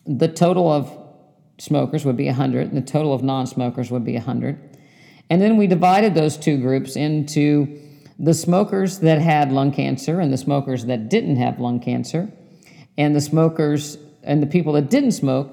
the 0.06 0.28
total 0.28 0.70
of 0.70 0.92
smokers 1.58 2.04
would 2.04 2.16
be 2.16 2.26
100 2.26 2.68
and 2.68 2.76
the 2.76 2.82
total 2.82 3.14
of 3.14 3.22
non-smokers 3.22 3.90
would 3.90 4.04
be 4.04 4.14
100. 4.14 4.76
And 5.30 5.40
then 5.40 5.56
we 5.56 5.66
divided 5.66 6.14
those 6.14 6.36
two 6.36 6.58
groups 6.58 6.94
into 6.94 7.80
the 8.18 8.34
smokers 8.34 8.98
that 8.98 9.20
had 9.20 9.50
lung 9.50 9.72
cancer 9.72 10.20
and 10.20 10.32
the 10.32 10.38
smokers 10.38 10.84
that 10.86 11.08
didn't 11.08 11.36
have 11.36 11.58
lung 11.58 11.80
cancer, 11.80 12.30
and 12.96 13.14
the 13.14 13.20
smokers 13.20 13.96
and 14.22 14.42
the 14.42 14.46
people 14.46 14.72
that 14.74 14.90
didn't 14.90 15.12
smoke 15.12 15.52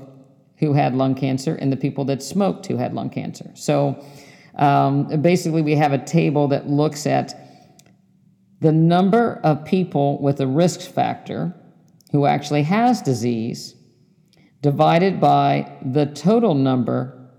who 0.58 0.74
had 0.74 0.96
lung 0.96 1.16
cancer 1.16 1.56
and 1.56 1.72
the 1.72 1.78
people 1.78 2.06
that 2.06 2.24
smoked 2.24 2.66
who 2.66 2.78
had 2.78 2.94
lung 2.94 3.10
cancer. 3.10 3.52
So 3.56 4.04
um, 4.56 5.22
basically, 5.22 5.62
we 5.62 5.76
have 5.76 5.92
a 5.92 6.04
table 6.04 6.48
that 6.50 6.70
looks 6.70 7.06
at 7.06 7.34
the 8.62 8.72
number 8.72 9.40
of 9.44 9.66
people 9.66 10.22
with 10.22 10.40
a 10.40 10.48
risk 10.48 10.82
factor 10.82 11.54
who 12.12 12.26
actually 12.26 12.64
has 12.64 13.02
disease 13.02 13.76
divided 14.62 15.20
by 15.20 15.72
the 15.84 16.06
total 16.06 16.56
number 16.56 17.30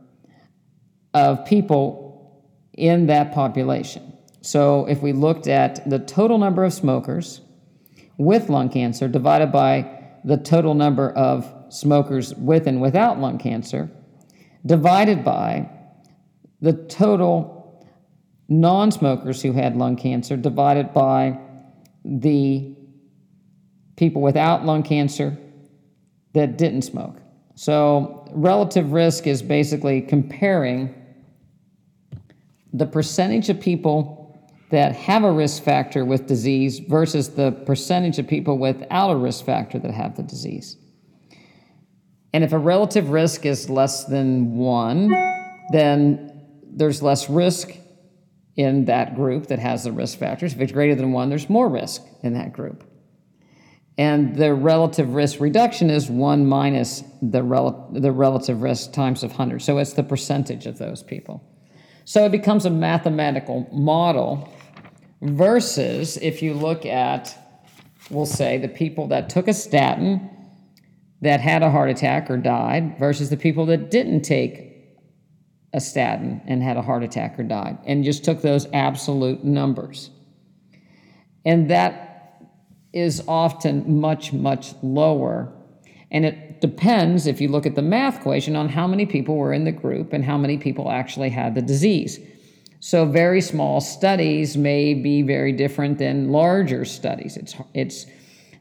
of 1.15 1.45
people 1.47 2.45
in 2.75 3.07
that 3.07 3.33
population. 3.33 4.13
So 4.43 4.87
if 4.87 5.03
we 5.03 5.13
looked 5.13 5.49
at 5.49 5.89
the 5.89 5.99
total 5.99 6.39
number 6.39 6.63
of 6.63 6.73
smokers 6.73 7.41
with 8.19 8.49
lung 8.49 8.69
cancer 8.69 9.09
divided 9.09 9.51
by 9.51 9.91
the 10.25 10.37
total 10.37 10.75
number 10.75 11.11
of 11.11 11.53
smokers 11.69 12.35
with 12.35 12.67
and 12.67 12.81
without 12.81 13.19
lung 13.19 13.39
cancer 13.39 13.91
divided 14.65 15.25
by 15.25 15.69
the 16.61 16.73
total 16.73 17.87
non 18.49 18.91
smokers 18.91 19.43
who 19.43 19.53
had 19.53 19.77
lung 19.77 19.97
cancer 19.97 20.37
divided 20.37 20.93
by 20.93 21.39
the 22.05 22.75
people 23.97 24.23
without 24.23 24.65
lung 24.65 24.83
cancer 24.83 25.37
that 26.33 26.59
didn't 26.59 26.83
smoke. 26.83 27.17
So, 27.55 28.29
relative 28.33 28.93
risk 28.93 29.27
is 29.27 29.43
basically 29.43 30.03
comparing 30.03 30.95
the 32.73 32.87
percentage 32.87 33.49
of 33.49 33.59
people 33.59 34.23
that 34.71 34.95
have 34.95 35.25
a 35.25 35.33
risk 35.33 35.63
factor 35.63 36.05
with 36.05 36.27
disease 36.27 36.81
versus 36.81 37.31
the 37.31 37.53
percentage 37.53 38.19
of 38.19 38.27
people 38.27 38.59
without 38.59 39.11
a 39.11 39.17
risk 39.17 39.45
factor 39.45 39.79
that 39.79 39.93
have 39.93 40.17
the 40.17 40.23
disease. 40.23 40.77
And 42.37 42.45
if 42.45 42.53
a 42.53 42.59
relative 42.59 43.09
risk 43.09 43.47
is 43.47 43.71
less 43.71 44.05
than 44.05 44.59
one, 44.59 45.11
then 45.73 46.45
there's 46.67 47.03
less 47.03 47.31
risk 47.31 47.71
in 48.57 48.85
that 48.85 49.15
group 49.15 49.47
that 49.47 49.59
has 49.59 49.85
the 49.85 49.93
risk 49.93 50.19
factors. 50.19 50.53
If 50.53 50.61
it's 50.61 50.71
greater 50.71 50.95
than 50.95 51.13
one, 51.13 51.31
there's 51.31 51.49
more 51.49 51.67
risk 51.67 52.03
in 52.23 52.35
that 52.35 52.53
group. 52.53 52.85
And 53.97 54.37
the 54.37 54.53
relative 54.53 55.15
risk 55.15 55.41
reduction 55.41 55.89
is 55.89 56.11
one 56.11 56.45
minus 56.45 57.03
the, 57.23 57.43
rel- 57.43 57.89
the 57.91 58.13
relative 58.13 58.61
risk 58.61 58.93
times 58.93 59.23
of 59.23 59.31
100. 59.31 59.63
So 59.63 59.79
it's 59.79 59.95
the 59.95 60.03
percentage 60.03 60.67
of 60.67 60.77
those 60.77 61.03
people. 61.03 61.43
So 62.05 62.27
it 62.27 62.33
becomes 62.33 62.67
a 62.67 62.71
mathematical 62.71 63.67
model 63.73 64.53
versus 65.23 66.19
if 66.19 66.43
you 66.43 66.53
look 66.53 66.85
at, 66.85 67.35
we'll 68.11 68.27
say, 68.27 68.59
the 68.59 68.69
people 68.69 69.09
that 69.09 69.31
took 69.31 69.49
a 69.49 69.55
statin 69.55 70.36
that 71.23 71.41
had 71.41 71.63
a 71.63 71.71
heart 71.71 71.91
attack 71.91 72.31
or 72.31 72.37
died 72.37 72.99
versus 72.99 73.31
the 73.31 73.37
people 73.37 73.67
that 73.67 73.91
didn't 73.91 74.23
take 74.23 74.67
a 75.73 75.81
statin 75.81 76.41
and 76.47 76.63
had 76.63 76.77
a 76.77 76.83
heart 76.83 77.03
attack 77.03 77.39
or 77.39 77.43
died, 77.43 77.79
and 77.85 78.05
just 78.05 78.25
took 78.25 78.41
those 78.43 78.67
absolute 78.73 79.45
numbers. 79.45 80.11
And 81.45 81.71
that 81.71 82.07
is 82.93 83.23
often 83.29 84.01
much, 84.01 84.33
much 84.33 84.75
lower. 84.83 85.53
And 86.11 86.25
it 86.25 86.61
depends, 86.61 87.27
if 87.27 87.41
you 87.41 87.49
look 87.49 87.67
at 87.67 87.75
the 87.75 87.83
math 87.83 88.21
equation, 88.21 88.57
on 88.57 88.69
how 88.69 88.87
many 88.87 89.05
people 89.05 89.37
were 89.37 89.53
in 89.53 89.65
the 89.65 89.73
group 89.73 90.13
and 90.13 90.25
how 90.25 90.39
many 90.39 90.57
people 90.57 90.91
actually 90.91 91.31
had 91.31 91.55
the 91.55 91.63
disease. 91.63 92.19
So, 92.81 93.05
very 93.05 93.41
small 93.41 93.81
studies 93.81 94.57
may 94.57 94.95
be 94.95 95.23
very 95.23 95.53
different 95.53 95.99
than 95.99 96.31
larger 96.31 96.85
studies. 96.85 97.37
It's, 97.37 97.55
it's 97.75 98.07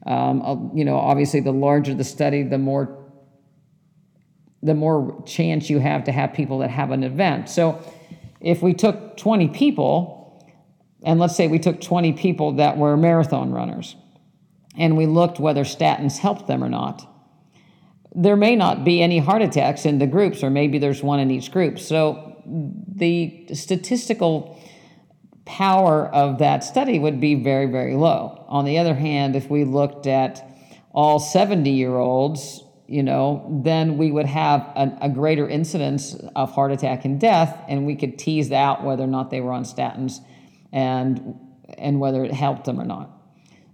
um, 0.06 0.72
you 0.74 0.86
know, 0.86 0.98
obviously, 0.98 1.40
the 1.40 1.52
larger 1.52 1.94
the 1.94 2.04
study, 2.04 2.44
the 2.44 2.58
more 2.58 3.04
the 4.62 4.74
more 4.74 5.24
chance 5.26 5.70
you 5.70 5.80
have 5.80 6.06
to 6.06 6.12
have 6.12 6.34
people 6.34 6.60
that 6.60 6.72
have 6.72 6.92
an 6.92 7.04
event. 7.04 7.50
So, 7.50 7.82
if 8.42 8.62
we 8.62 8.74
took 8.74 9.18
20 9.18 9.50
people, 9.50 10.44
and 11.04 11.20
let's 11.20 11.36
say 11.36 11.48
we 11.48 11.60
took 11.60 11.82
20 11.82 12.14
people 12.14 12.54
that 12.54 12.78
were 12.78 12.98
marathon 12.98 13.52
runners, 13.52 13.96
and 14.78 14.98
we 14.98 15.06
looked 15.06 15.40
whether 15.40 15.64
statins 15.64 16.18
helped 16.18 16.48
them 16.48 16.64
or 16.64 16.70
not, 16.70 17.08
there 18.14 18.36
may 18.36 18.56
not 18.56 18.84
be 18.84 19.02
any 19.02 19.20
heart 19.20 19.42
attacks 19.42 19.86
in 19.86 20.00
the 20.00 20.08
groups, 20.08 20.44
or 20.44 20.50
maybe 20.50 20.80
there's 20.80 21.04
one 21.04 21.20
in 21.20 21.32
each 21.32 21.52
group. 21.52 21.80
So, 21.80 22.44
the 22.46 23.48
statistical 23.54 24.60
power 25.46 26.08
of 26.08 26.40
that 26.40 26.64
study 26.64 27.00
would 27.00 27.20
be 27.20 27.36
very, 27.36 27.68
very 27.68 27.96
low. 27.96 28.46
On 28.48 28.66
the 28.66 28.78
other 28.80 28.96
hand, 28.96 29.36
if 29.36 29.50
we 29.50 29.64
looked 29.64 30.08
at 30.08 30.44
all 30.92 31.20
70 31.20 31.70
year 31.70 31.96
olds, 31.96 32.64
you 32.88 33.04
know, 33.04 33.62
then 33.64 33.98
we 33.98 34.12
would 34.12 34.28
have 34.28 34.62
a, 34.76 34.98
a, 35.02 35.10
greater 35.10 35.50
incidence 35.50 36.16
of 36.36 36.52
heart 36.52 36.72
attack 36.72 37.04
and 37.04 37.20
death, 37.20 37.60
and 37.68 37.86
we 37.86 37.96
could 37.96 38.20
tease 38.20 38.52
out 38.52 38.84
whether 38.84 39.04
or 39.04 39.08
not 39.08 39.32
they 39.32 39.42
were 39.42 39.52
on 39.52 39.64
statins 39.64 40.20
and 40.72 41.40
and 41.80 42.00
whether 42.00 42.24
it 42.24 42.32
helped 42.32 42.66
them 42.66 42.80
or 42.80 42.86
not. 42.86 43.10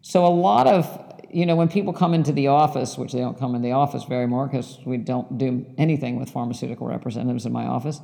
So 0.01 0.25
a 0.25 0.29
lot 0.29 0.65
of 0.65 1.13
you 1.29 1.45
know 1.45 1.57
when 1.57 1.67
people 1.67 1.91
come 1.91 2.13
into 2.13 2.31
the 2.31 2.47
office, 2.47 2.97
which 2.97 3.11
they 3.11 3.19
don't 3.19 3.37
come 3.37 3.53
in 3.53 3.61
the 3.61 3.73
office 3.73 4.05
very 4.05 4.27
more 4.27 4.47
because 4.47 4.79
we 4.85 4.95
don't 4.95 5.37
do 5.37 5.65
anything 5.77 6.17
with 6.17 6.29
pharmaceutical 6.29 6.87
representatives 6.87 7.45
in 7.45 7.51
my 7.51 7.65
office. 7.65 7.99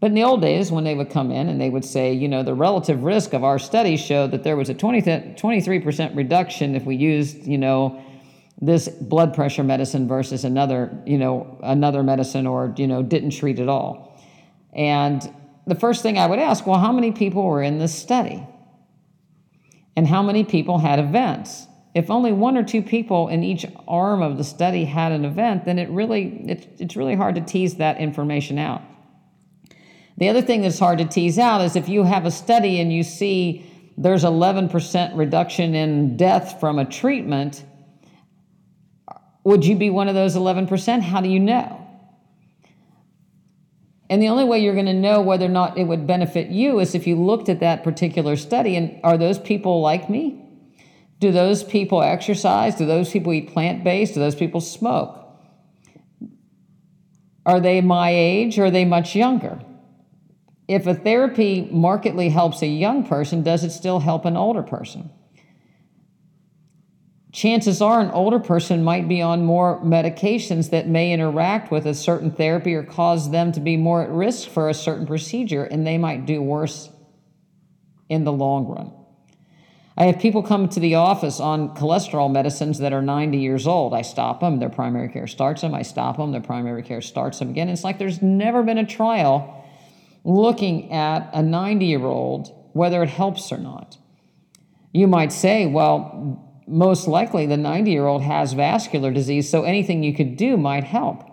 But 0.00 0.08
in 0.08 0.14
the 0.14 0.24
old 0.24 0.42
days, 0.42 0.70
when 0.70 0.84
they 0.84 0.94
would 0.94 1.10
come 1.10 1.30
in 1.30 1.48
and 1.48 1.60
they 1.60 1.70
would 1.70 1.84
say, 1.84 2.12
you 2.12 2.28
know, 2.28 2.42
the 2.42 2.54
relative 2.54 3.02
risk 3.02 3.32
of 3.32 3.42
our 3.42 3.58
study 3.58 3.96
showed 3.96 4.32
that 4.32 4.44
there 4.44 4.56
was 4.56 4.68
a 4.68 4.74
20 4.74 5.02
23% 5.02 6.16
reduction 6.16 6.74
if 6.74 6.84
we 6.84 6.96
used, 6.96 7.46
you 7.46 7.58
know, 7.58 8.02
this 8.60 8.88
blood 8.88 9.34
pressure 9.34 9.64
medicine 9.64 10.06
versus 10.06 10.44
another, 10.44 10.96
you 11.06 11.18
know, 11.18 11.58
another 11.62 12.02
medicine 12.02 12.46
or, 12.46 12.74
you 12.76 12.86
know, 12.86 13.02
didn't 13.02 13.30
treat 13.30 13.58
at 13.58 13.68
all. 13.68 14.20
And 14.72 15.22
the 15.66 15.74
first 15.74 16.02
thing 16.02 16.18
I 16.18 16.26
would 16.26 16.38
ask, 16.38 16.66
well, 16.66 16.78
how 16.78 16.92
many 16.92 17.12
people 17.12 17.44
were 17.44 17.62
in 17.62 17.78
this 17.78 17.94
study? 17.94 18.46
and 19.96 20.06
how 20.06 20.22
many 20.22 20.44
people 20.44 20.78
had 20.78 20.98
events. 20.98 21.66
If 21.94 22.10
only 22.10 22.32
one 22.32 22.56
or 22.56 22.64
two 22.64 22.82
people 22.82 23.28
in 23.28 23.44
each 23.44 23.64
arm 23.86 24.22
of 24.22 24.36
the 24.36 24.44
study 24.44 24.84
had 24.84 25.12
an 25.12 25.24
event, 25.24 25.64
then 25.64 25.78
it 25.78 25.88
really 25.90 26.44
it's, 26.48 26.66
it's 26.80 26.96
really 26.96 27.14
hard 27.14 27.36
to 27.36 27.40
tease 27.40 27.76
that 27.76 27.98
information 27.98 28.58
out. 28.58 28.82
The 30.16 30.28
other 30.28 30.42
thing 30.42 30.62
that's 30.62 30.78
hard 30.78 30.98
to 30.98 31.04
tease 31.04 31.38
out 31.38 31.60
is 31.60 31.74
if 31.76 31.88
you 31.88 32.04
have 32.04 32.24
a 32.24 32.30
study 32.30 32.80
and 32.80 32.92
you 32.92 33.02
see 33.02 33.66
there's 33.96 34.24
11% 34.24 35.16
reduction 35.16 35.74
in 35.74 36.16
death 36.16 36.60
from 36.60 36.78
a 36.78 36.84
treatment, 36.84 37.64
would 39.44 39.64
you 39.64 39.76
be 39.76 39.90
one 39.90 40.08
of 40.08 40.14
those 40.14 40.36
11%? 40.36 41.02
How 41.02 41.20
do 41.20 41.28
you 41.28 41.40
know? 41.40 41.80
And 44.08 44.22
the 44.22 44.28
only 44.28 44.44
way 44.44 44.60
you're 44.60 44.74
going 44.74 44.86
to 44.86 44.92
know 44.92 45.20
whether 45.20 45.46
or 45.46 45.50
not 45.50 45.78
it 45.78 45.84
would 45.84 46.06
benefit 46.06 46.48
you 46.48 46.78
is 46.78 46.94
if 46.94 47.06
you 47.06 47.16
looked 47.16 47.48
at 47.48 47.60
that 47.60 47.82
particular 47.82 48.36
study 48.36 48.76
and 48.76 49.00
are 49.02 49.18
those 49.18 49.38
people 49.38 49.80
like 49.80 50.10
me? 50.10 50.40
Do 51.20 51.32
those 51.32 51.64
people 51.64 52.02
exercise? 52.02 52.74
Do 52.74 52.86
those 52.86 53.10
people 53.10 53.32
eat 53.32 53.52
plant 53.52 53.82
based? 53.82 54.14
Do 54.14 54.20
those 54.20 54.34
people 54.34 54.60
smoke? 54.60 55.20
Are 57.46 57.60
they 57.60 57.80
my 57.80 58.10
age 58.10 58.58
or 58.58 58.66
are 58.66 58.70
they 58.70 58.84
much 58.84 59.16
younger? 59.16 59.60
If 60.66 60.86
a 60.86 60.94
therapy 60.94 61.68
markedly 61.70 62.30
helps 62.30 62.62
a 62.62 62.66
young 62.66 63.06
person, 63.06 63.42
does 63.42 63.64
it 63.64 63.70
still 63.70 64.00
help 64.00 64.24
an 64.24 64.36
older 64.36 64.62
person? 64.62 65.10
chances 67.34 67.82
are 67.82 68.00
an 68.00 68.12
older 68.12 68.38
person 68.38 68.84
might 68.84 69.08
be 69.08 69.20
on 69.20 69.44
more 69.44 69.80
medications 69.82 70.70
that 70.70 70.86
may 70.86 71.12
interact 71.12 71.70
with 71.72 71.84
a 71.84 71.92
certain 71.92 72.30
therapy 72.30 72.74
or 72.74 72.84
cause 72.84 73.32
them 73.32 73.50
to 73.50 73.58
be 73.58 73.76
more 73.76 74.02
at 74.02 74.10
risk 74.10 74.48
for 74.48 74.68
a 74.68 74.74
certain 74.74 75.04
procedure, 75.04 75.64
and 75.64 75.84
they 75.84 75.98
might 75.98 76.26
do 76.26 76.40
worse 76.40 76.90
in 78.08 78.22
the 78.22 78.32
long 78.32 78.66
run. 78.68 78.92
I 79.96 80.04
have 80.04 80.20
people 80.20 80.44
come 80.44 80.68
to 80.70 80.80
the 80.80 80.94
office 80.94 81.40
on 81.40 81.74
cholesterol 81.74 82.30
medicines 82.30 82.78
that 82.78 82.92
are 82.92 83.02
90 83.02 83.38
years 83.38 83.66
old. 83.66 83.94
I 83.94 84.02
stop 84.02 84.40
them, 84.40 84.60
their 84.60 84.70
primary 84.70 85.08
care 85.08 85.26
starts 85.26 85.62
them. 85.62 85.74
I 85.74 85.82
stop 85.82 86.16
them, 86.16 86.30
their 86.30 86.40
primary 86.40 86.84
care 86.84 87.00
starts 87.00 87.40
them 87.40 87.50
again. 87.50 87.68
It's 87.68 87.84
like 87.84 87.98
there's 87.98 88.22
never 88.22 88.62
been 88.62 88.78
a 88.78 88.86
trial 88.86 89.63
looking 90.24 90.90
at 90.90 91.30
a 91.32 91.42
90 91.42 91.86
year 91.86 92.04
old, 92.04 92.52
whether 92.72 93.02
it 93.02 93.10
helps 93.10 93.52
or 93.52 93.58
not. 93.58 93.98
You 94.92 95.06
might 95.06 95.32
say, 95.32 95.66
well, 95.66 96.40
most 96.66 97.06
likely 97.06 97.46
the 97.46 97.56
90 97.56 97.90
year 97.90 98.06
old 98.06 98.22
has 98.22 98.54
vascular 98.54 99.12
disease, 99.12 99.48
so 99.48 99.64
anything 99.64 100.02
you 100.02 100.14
could 100.14 100.36
do 100.36 100.56
might 100.56 100.84
help. 100.84 101.30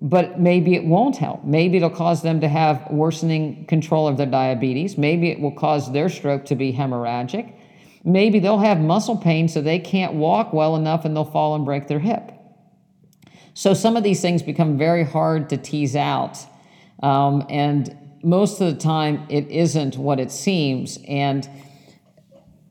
But 0.00 0.38
maybe 0.38 0.74
it 0.74 0.84
won't 0.84 1.16
help. 1.16 1.44
Maybe 1.44 1.78
it'll 1.78 1.90
cause 1.90 2.22
them 2.22 2.40
to 2.42 2.48
have 2.48 2.86
worsening 2.90 3.66
control 3.66 4.06
of 4.06 4.16
their 4.16 4.26
diabetes. 4.26 4.96
Maybe 4.96 5.30
it 5.30 5.40
will 5.40 5.52
cause 5.52 5.92
their 5.92 6.08
stroke 6.08 6.44
to 6.46 6.54
be 6.54 6.72
hemorrhagic. 6.72 7.52
Maybe 8.04 8.38
they'll 8.38 8.60
have 8.60 8.78
muscle 8.78 9.16
pain 9.16 9.48
so 9.48 9.60
they 9.60 9.80
can't 9.80 10.14
walk 10.14 10.52
well 10.52 10.76
enough 10.76 11.04
and 11.04 11.16
they'll 11.16 11.24
fall 11.24 11.56
and 11.56 11.64
break 11.64 11.88
their 11.88 11.98
hip. 11.98 12.32
So 13.54 13.74
some 13.74 13.96
of 13.96 14.04
these 14.04 14.20
things 14.20 14.42
become 14.42 14.78
very 14.78 15.02
hard 15.02 15.50
to 15.50 15.56
tease 15.56 15.96
out. 15.96 16.38
Um, 17.02 17.46
and 17.48 17.96
most 18.22 18.60
of 18.60 18.74
the 18.74 18.80
time, 18.80 19.26
it 19.28 19.48
isn't 19.48 19.96
what 19.96 20.18
it 20.20 20.30
seems. 20.30 20.98
And 21.06 21.48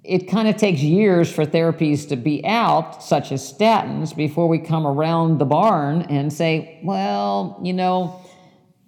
it 0.04 0.30
kind 0.30 0.48
of 0.48 0.56
takes 0.58 0.82
years 0.82 1.32
for 1.32 1.46
therapies 1.46 2.08
to 2.10 2.16
be 2.16 2.46
out, 2.46 3.04
such 3.04 3.32
as 3.32 3.42
statins, 3.52 4.16
before 4.16 4.48
we 4.48 4.60
come 4.60 4.88
around 4.88 5.38
the 5.38 5.46
barn 5.46 6.04
and 6.04 6.32
say, 6.32 6.80
well, 6.84 7.60
you 7.62 7.74
know, 7.74 8.22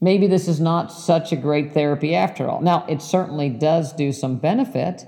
maybe 0.02 0.28
this 0.28 0.48
is 0.48 0.60
not 0.60 0.92
such 0.92 1.32
a 1.32 1.36
great 1.36 1.74
therapy 1.74 2.16
after 2.16 2.48
all. 2.48 2.62
Now, 2.62 2.86
it 2.88 3.02
certainly 3.02 3.50
does 3.50 3.92
do 3.94 4.14
some 4.14 4.38
benefit. 4.38 5.06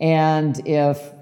And 0.00 0.60
if 0.66 1.12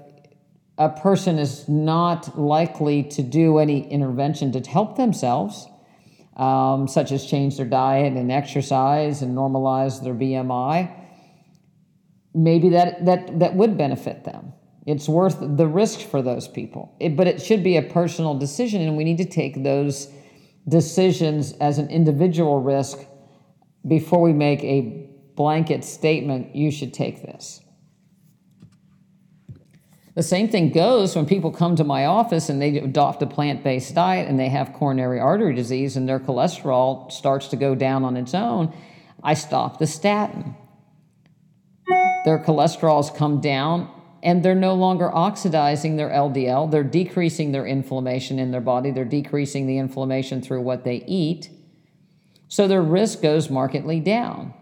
a 0.77 0.89
person 0.89 1.39
is 1.39 1.67
not 1.67 2.37
likely 2.37 3.03
to 3.03 3.23
do 3.23 3.57
any 3.57 3.89
intervention 3.91 4.51
to 4.51 4.59
help 4.69 4.95
themselves, 4.95 5.67
um, 6.35 6.87
such 6.87 7.11
as 7.11 7.25
change 7.25 7.57
their 7.57 7.65
diet 7.65 8.13
and 8.13 8.31
exercise 8.31 9.21
and 9.21 9.37
normalize 9.37 10.03
their 10.03 10.15
BMI, 10.15 10.91
maybe 12.33 12.69
that, 12.69 13.05
that, 13.05 13.39
that 13.39 13.55
would 13.55 13.77
benefit 13.77 14.23
them. 14.23 14.53
It's 14.85 15.07
worth 15.07 15.37
the 15.39 15.67
risk 15.67 15.99
for 16.01 16.21
those 16.21 16.47
people. 16.47 16.95
It, 16.99 17.15
but 17.15 17.27
it 17.27 17.41
should 17.41 17.63
be 17.63 17.77
a 17.77 17.81
personal 17.81 18.37
decision, 18.37 18.81
and 18.81 18.97
we 18.97 19.03
need 19.03 19.17
to 19.17 19.25
take 19.25 19.63
those 19.63 20.11
decisions 20.67 21.53
as 21.53 21.77
an 21.77 21.89
individual 21.89 22.59
risk 22.61 22.97
before 23.87 24.21
we 24.21 24.33
make 24.33 24.63
a 24.63 25.09
blanket 25.35 25.83
statement 25.83 26.55
you 26.55 26.71
should 26.71 26.93
take 26.93 27.21
this. 27.21 27.62
The 30.15 30.23
same 30.23 30.47
thing 30.47 30.71
goes 30.71 31.15
when 31.15 31.25
people 31.25 31.51
come 31.51 31.75
to 31.75 31.83
my 31.83 32.05
office 32.05 32.49
and 32.49 32.61
they 32.61 32.77
adopt 32.77 33.23
a 33.23 33.25
plant 33.25 33.63
based 33.63 33.95
diet 33.95 34.27
and 34.29 34.39
they 34.39 34.49
have 34.49 34.73
coronary 34.73 35.19
artery 35.19 35.55
disease 35.55 35.97
and 35.97 36.07
their 36.07 36.19
cholesterol 36.19 37.11
starts 37.11 37.47
to 37.47 37.55
go 37.55 37.73
down 37.73 38.03
on 38.03 38.15
its 38.15 38.33
own. 38.33 38.73
I 39.23 39.33
stop 39.33 39.79
the 39.79 39.87
statin 39.87 40.55
their 42.23 42.39
cholesterols 42.39 43.15
come 43.15 43.41
down 43.41 43.89
and 44.21 44.43
they're 44.43 44.55
no 44.55 44.73
longer 44.73 45.13
oxidizing 45.13 45.97
their 45.97 46.09
LDL. 46.09 46.71
They're 46.71 46.83
decreasing 46.83 47.51
their 47.51 47.65
inflammation 47.65 48.39
in 48.39 48.51
their 48.51 48.61
body. 48.61 48.91
They're 48.91 49.03
decreasing 49.03 49.67
the 49.67 49.77
inflammation 49.77 50.41
through 50.41 50.61
what 50.61 50.85
they 50.85 51.03
eat. 51.05 51.49
So 52.47 52.67
their 52.67 52.81
risk 52.81 53.21
goes 53.21 53.49
markedly 53.49 53.99
down. 53.99 54.53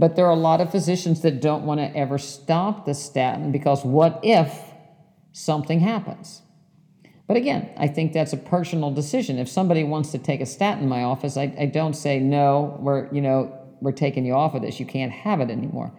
But 0.00 0.16
there 0.16 0.24
are 0.24 0.32
a 0.32 0.34
lot 0.34 0.62
of 0.62 0.70
physicians 0.70 1.20
that 1.20 1.42
don't 1.42 1.66
want 1.66 1.78
to 1.78 1.94
ever 1.94 2.16
stop 2.16 2.86
the 2.86 2.94
statin 2.94 3.52
because 3.52 3.84
what 3.84 4.18
if 4.22 4.50
something 5.32 5.80
happens? 5.80 6.40
But 7.28 7.36
again, 7.36 7.68
I 7.76 7.86
think 7.86 8.14
that's 8.14 8.32
a 8.32 8.38
personal 8.38 8.90
decision. 8.90 9.38
If 9.38 9.46
somebody 9.46 9.84
wants 9.84 10.10
to 10.12 10.18
take 10.18 10.40
a 10.40 10.46
statin 10.46 10.84
in 10.84 10.88
my 10.88 11.02
office, 11.02 11.36
I, 11.36 11.54
I 11.60 11.66
don't 11.66 11.92
say, 11.92 12.18
no, 12.18 12.78
we're, 12.80 13.12
you 13.12 13.20
know, 13.20 13.54
we're 13.82 13.92
taking 13.92 14.24
you 14.24 14.32
off 14.32 14.54
of 14.54 14.62
this. 14.62 14.80
You 14.80 14.86
can't 14.86 15.12
have 15.12 15.38
it 15.40 15.50
anymore. 15.50 15.92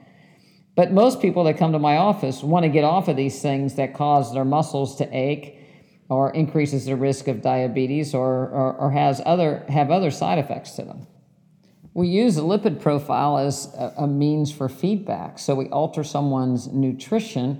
But 0.76 0.92
most 0.92 1.22
people 1.22 1.44
that 1.44 1.60
come 1.60 1.72
to 1.74 1.80
my 1.80 1.98
office 1.98 2.42
want 2.42 2.64
to 2.64 2.70
get 2.70 2.84
off 2.84 3.08
of 3.08 3.16
these 3.16 3.40
things 3.40 3.76
that 3.76 3.94
cause 3.94 4.34
their 4.34 4.46
muscles 4.46 4.96
to 4.96 5.08
ache 5.16 5.60
or 6.10 6.32
increases 6.32 6.88
the 6.88 6.96
risk 6.96 7.28
of 7.28 7.44
diabetes 7.44 8.16
or, 8.16 8.50
or, 8.50 8.74
or 8.74 8.92
has 8.92 9.22
other, 9.28 9.64
have 9.70 9.92
other 9.92 10.10
side 10.10 10.40
effects 10.40 10.72
to 10.72 10.82
them. 10.82 11.06
We 11.94 12.08
use 12.08 12.38
a 12.38 12.42
lipid 12.42 12.82
profile 12.82 13.38
as 13.38 13.74
a, 13.78 13.94
a 13.98 14.08
means 14.08 14.52
for 14.52 14.70
feedback. 14.70 15.40
So 15.40 15.56
we 15.56 15.68
alter 15.68 16.04
someone's 16.04 16.68
nutrition. 16.68 17.60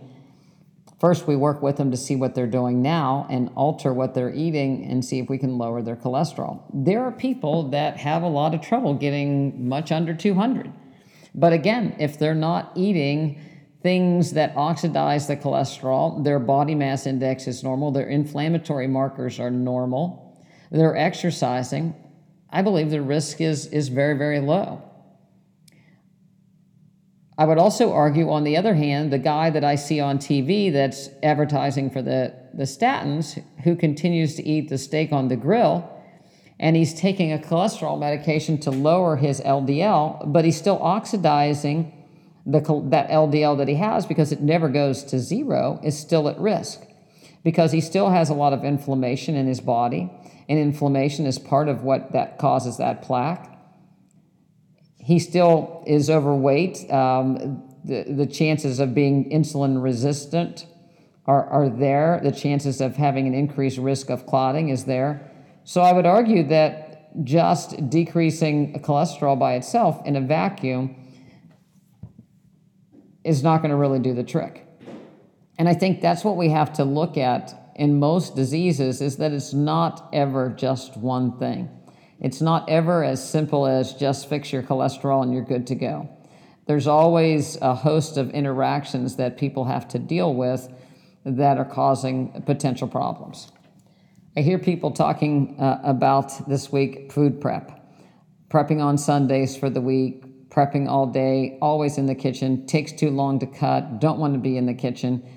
First, 1.00 1.28
we 1.28 1.36
work 1.36 1.62
with 1.62 1.78
them 1.78 1.92
to 1.92 1.98
see 1.98 2.16
what 2.16 2.34
they're 2.34 2.48
doing 2.48 2.82
now 2.82 3.28
and 3.30 3.50
alter 3.56 3.94
what 3.94 4.14
they're 4.14 4.34
eating 4.34 4.86
and 4.86 5.04
see 5.04 5.20
if 5.20 5.30
we 5.30 5.38
can 5.38 5.58
lower 5.58 5.82
their 5.82 5.96
cholesterol. 5.96 6.64
There 6.74 7.04
are 7.04 7.12
people 7.12 7.70
that 7.72 7.98
have 7.98 8.24
a 8.24 8.28
lot 8.28 8.54
of 8.54 8.62
trouble 8.62 8.94
getting 8.94 9.68
much 9.68 9.92
under 9.92 10.14
200. 10.14 10.72
But 11.36 11.54
again, 11.54 11.96
if 12.00 12.18
they're 12.18 12.36
not 12.36 12.72
eating 12.76 13.40
things 13.82 14.34
that 14.34 14.56
oxidize 14.56 15.28
the 15.28 15.36
cholesterol, 15.36 16.24
their 16.24 16.40
body 16.40 16.76
mass 16.76 17.08
index 17.08 17.48
is 17.48 17.64
normal, 17.64 17.92
their 17.92 18.08
inflammatory 18.08 18.88
markers 18.88 19.40
are 19.40 19.50
normal, 19.50 20.40
they're 20.70 20.96
exercising, 20.96 21.96
I 22.52 22.62
believe 22.62 22.90
the 22.90 23.02
risk 23.02 23.42
is, 23.42 23.68
is 23.68 23.88
very, 23.88 24.18
very 24.18 24.40
low. 24.40 24.84
I 27.38 27.46
would 27.46 27.58
also 27.58 27.92
argue, 27.94 28.30
on 28.30 28.44
the 28.44 28.58
other 28.58 28.76
hand, 28.76 29.12
the 29.12 29.18
guy 29.18 29.50
that 29.50 29.64
I 29.64 29.76
see 29.76 30.00
on 30.00 30.20
TV 30.20 30.72
that's 30.72 31.10
advertising 31.24 31.90
for 31.90 32.02
the, 32.02 32.36
the 32.54 32.66
statins, 32.66 33.42
who 33.64 33.76
continues 33.76 34.36
to 34.36 34.44
eat 34.44 34.70
the 34.70 34.78
steak 34.78 35.12
on 35.12 35.28
the 35.28 35.38
grill, 35.38 35.90
and 36.60 36.76
he's 36.76 36.94
taking 36.94 37.32
a 37.32 37.40
cholesterol 37.40 37.98
medication 38.00 38.60
to 38.60 38.70
lower 38.70 39.16
his 39.16 39.42
LDL, 39.42 40.32
but 40.32 40.46
he's 40.46 40.58
still 40.58 40.78
oxidizing 40.84 41.92
the, 42.46 42.60
that 42.90 43.10
LDL 43.10 43.58
that 43.58 43.68
he 43.68 43.76
has 43.76 44.06
because 44.06 44.32
it 44.32 44.42
never 44.42 44.70
goes 44.70 45.04
to 45.06 45.18
zero, 45.18 45.80
is 45.84 45.98
still 45.98 46.28
at 46.28 46.38
risk 46.40 46.82
because 47.44 47.72
he 47.72 47.82
still 47.82 48.10
has 48.10 48.30
a 48.30 48.34
lot 48.34 48.54
of 48.54 48.64
inflammation 48.64 49.36
in 49.36 49.48
his 49.48 49.60
body, 49.60 50.12
and 50.50 50.60
inflammation 50.60 51.26
is 51.26 51.40
part 51.40 51.68
of 51.68 51.84
what 51.84 52.12
that 52.14 52.38
causes 52.38 52.78
that 52.78 53.02
plaque. 53.02 53.48
He 54.98 55.20
still 55.20 55.84
is 55.88 56.10
overweight. 56.10 56.92
Um, 56.92 57.64
the, 57.84 58.04
the 58.04 58.28
chances 58.28 58.80
of 58.80 58.94
being 58.94 59.30
insulin 59.32 59.82
resistant 59.82 60.68
are, 61.26 61.46
are 61.48 61.70
there. 61.70 62.20
The 62.24 62.32
chances 62.32 62.82
of 62.82 62.96
having 62.96 63.28
an 63.28 63.34
increased 63.34 63.78
risk 63.78 64.10
of 64.10 64.26
clotting 64.26 64.70
is 64.70 64.86
there. 64.86 65.32
So 65.64 65.82
I 65.82 65.94
would 65.94 66.06
argue 66.06 66.48
that 66.48 67.24
just 67.24 67.90
decreasing 67.90 68.82
cholesterol 68.82 69.38
by 69.38 69.56
itself 69.56 70.02
in 70.06 70.16
a 70.16 70.22
vacuum 70.22 70.96
is 73.24 73.44
not 73.44 73.58
going 73.58 73.70
to 73.70 73.76
really 73.76 74.00
do 74.00 74.14
the 74.14 74.24
trick. 74.24 74.68
And 75.58 75.70
I 75.70 75.74
think 75.74 76.02
that's 76.02 76.24
what 76.24 76.38
we 76.38 76.50
have 76.50 76.74
to 76.74 76.84
look 76.84 77.18
at 77.18 77.61
in 77.76 78.00
most 78.00 78.36
diseases 78.36 79.02
is 79.02 79.18
that 79.18 79.32
it's 79.32 79.54
not 79.54 80.10
ever 80.14 80.50
just 80.50 80.98
one 80.98 81.38
thing. 81.38 81.70
It's 82.20 82.42
not 82.42 82.70
ever 82.70 83.04
as 83.04 83.28
simple 83.28 83.66
as 83.66 83.94
just 83.94 84.30
fix 84.30 84.54
your 84.54 84.64
cholesterol 84.64 85.24
and 85.24 85.34
you're 85.34 85.44
good 85.44 85.68
to 85.68 85.76
go. 85.76 86.10
There's 86.68 86.88
always 86.88 87.58
a 87.62 87.74
host 87.74 88.18
of 88.18 88.30
interactions 88.32 89.16
that 89.16 89.38
people 89.38 89.66
have 89.66 89.88
to 89.90 90.00
deal 90.00 90.34
with 90.34 90.70
that 91.26 91.58
are 91.58 91.66
causing 91.66 92.44
potential 92.46 92.88
problems. 92.88 93.52
I 94.38 94.42
hear 94.42 94.60
people 94.60 94.92
talking 94.92 95.60
uh, 95.60 95.82
about 95.84 96.48
this 96.48 96.72
week 96.72 97.12
food 97.12 97.42
prep, 97.42 97.78
prepping 98.50 98.82
on 98.82 98.98
Sundays 98.98 99.58
for 99.58 99.70
the 99.70 99.82
week, 99.82 100.50
prepping 100.50 100.88
all 100.88 101.08
day, 101.08 101.58
always 101.62 101.98
in 101.98 102.06
the 102.06 102.16
kitchen, 102.16 102.66
takes 102.66 102.92
too 102.92 103.10
long 103.10 103.40
to 103.40 103.48
cut, 103.48 104.00
don't 104.00 104.20
want 104.20 104.34
to 104.34 104.40
be 104.40 104.58
in 104.58 104.66
the 104.66 104.74
kitchen. 104.74 105.28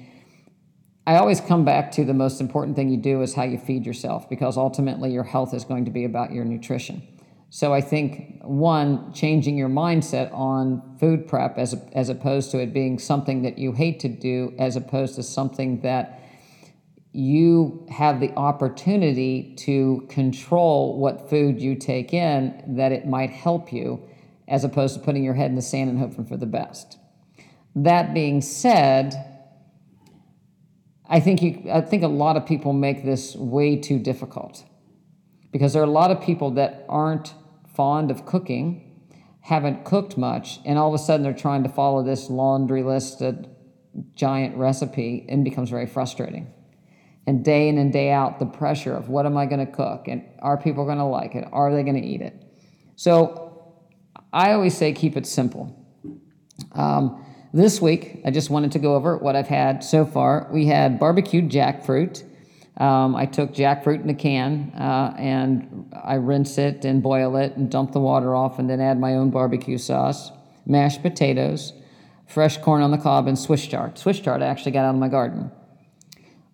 I 1.06 1.16
always 1.16 1.40
come 1.40 1.64
back 1.64 1.92
to 1.92 2.04
the 2.04 2.14
most 2.14 2.40
important 2.40 2.76
thing 2.76 2.88
you 2.88 2.96
do 2.96 3.20
is 3.20 3.34
how 3.34 3.42
you 3.42 3.58
feed 3.58 3.84
yourself 3.84 4.28
because 4.28 4.56
ultimately 4.56 5.12
your 5.12 5.24
health 5.24 5.52
is 5.52 5.64
going 5.64 5.84
to 5.84 5.90
be 5.90 6.04
about 6.04 6.32
your 6.32 6.44
nutrition. 6.44 7.06
So 7.50 7.74
I 7.74 7.82
think 7.82 8.40
one, 8.42 9.12
changing 9.12 9.56
your 9.56 9.68
mindset 9.68 10.32
on 10.32 10.96
food 10.98 11.28
prep 11.28 11.58
as, 11.58 11.74
as 11.92 12.08
opposed 12.08 12.50
to 12.52 12.58
it 12.58 12.72
being 12.72 12.98
something 12.98 13.42
that 13.42 13.58
you 13.58 13.72
hate 13.72 14.00
to 14.00 14.08
do, 14.08 14.54
as 14.58 14.76
opposed 14.76 15.14
to 15.16 15.22
something 15.22 15.82
that 15.82 16.20
you 17.12 17.86
have 17.90 18.18
the 18.18 18.32
opportunity 18.32 19.54
to 19.58 20.04
control 20.08 20.98
what 20.98 21.30
food 21.30 21.60
you 21.60 21.76
take 21.76 22.12
in, 22.12 22.74
that 22.76 22.90
it 22.90 23.06
might 23.06 23.30
help 23.30 23.72
you, 23.72 24.02
as 24.48 24.64
opposed 24.64 24.94
to 24.94 25.00
putting 25.00 25.22
your 25.22 25.34
head 25.34 25.50
in 25.50 25.54
the 25.54 25.62
sand 25.62 25.88
and 25.88 25.98
hoping 25.98 26.24
for 26.24 26.36
the 26.36 26.46
best. 26.46 26.98
That 27.76 28.14
being 28.14 28.40
said, 28.40 29.33
I 31.08 31.20
think 31.20 31.42
you 31.42 31.70
I 31.70 31.80
think 31.80 32.02
a 32.02 32.08
lot 32.08 32.36
of 32.36 32.46
people 32.46 32.72
make 32.72 33.04
this 33.04 33.34
way 33.36 33.76
too 33.76 33.98
difficult. 33.98 34.64
Because 35.52 35.72
there 35.72 35.82
are 35.82 35.86
a 35.86 35.90
lot 35.90 36.10
of 36.10 36.20
people 36.20 36.50
that 36.52 36.84
aren't 36.88 37.34
fond 37.74 38.10
of 38.10 38.26
cooking, 38.26 39.08
haven't 39.40 39.84
cooked 39.84 40.16
much, 40.16 40.58
and 40.64 40.78
all 40.78 40.88
of 40.88 40.94
a 40.94 40.98
sudden 40.98 41.22
they're 41.22 41.32
trying 41.32 41.62
to 41.62 41.68
follow 41.68 42.02
this 42.02 42.28
laundry 42.28 42.82
listed 42.82 43.48
giant 44.14 44.56
recipe 44.56 45.24
and 45.28 45.44
becomes 45.44 45.70
very 45.70 45.86
frustrating 45.86 46.52
and 47.26 47.44
day 47.44 47.68
in 47.68 47.78
and 47.78 47.92
day 47.92 48.10
out 48.10 48.38
the 48.38 48.46
pressure 48.46 48.94
of 48.94 49.08
what 49.08 49.26
am 49.26 49.36
I 49.36 49.46
going 49.46 49.64
to 49.64 49.70
cook 49.70 50.08
and 50.08 50.24
are 50.40 50.56
people 50.56 50.84
going 50.84 50.98
to 50.98 51.04
like 51.04 51.34
it? 51.34 51.46
Are 51.52 51.72
they 51.72 51.82
going 51.82 52.00
to 52.00 52.06
eat 52.06 52.20
it? 52.20 52.42
So 52.96 53.74
I 54.32 54.52
always 54.52 54.76
say 54.76 54.92
keep 54.92 55.16
it 55.16 55.26
simple. 55.26 55.74
Um, 56.72 57.24
this 57.54 57.80
week, 57.80 58.20
I 58.24 58.32
just 58.32 58.50
wanted 58.50 58.72
to 58.72 58.80
go 58.80 58.96
over 58.96 59.16
what 59.16 59.36
I've 59.36 59.46
had 59.46 59.84
so 59.84 60.04
far. 60.04 60.48
We 60.50 60.66
had 60.66 60.98
barbecued 60.98 61.50
jackfruit. 61.50 62.24
Um, 62.76 63.14
I 63.14 63.26
took 63.26 63.54
jackfruit 63.54 64.02
in 64.02 64.10
a 64.10 64.14
can 64.14 64.72
uh, 64.76 65.14
and 65.16 65.94
I 66.04 66.14
rinse 66.14 66.58
it 66.58 66.84
and 66.84 67.00
boil 67.00 67.36
it 67.36 67.56
and 67.56 67.70
dump 67.70 67.92
the 67.92 68.00
water 68.00 68.34
off 68.34 68.58
and 68.58 68.68
then 68.68 68.80
add 68.80 68.98
my 68.98 69.14
own 69.14 69.30
barbecue 69.30 69.78
sauce, 69.78 70.32
mashed 70.66 71.00
potatoes, 71.02 71.72
fresh 72.26 72.58
corn 72.58 72.82
on 72.82 72.90
the 72.90 72.98
cob, 72.98 73.28
and 73.28 73.38
Swiss 73.38 73.64
chard. 73.64 73.98
Swiss 73.98 74.18
chard 74.18 74.42
I 74.42 74.46
actually 74.46 74.72
got 74.72 74.84
out 74.84 74.94
of 74.96 75.00
my 75.00 75.08
garden. 75.08 75.52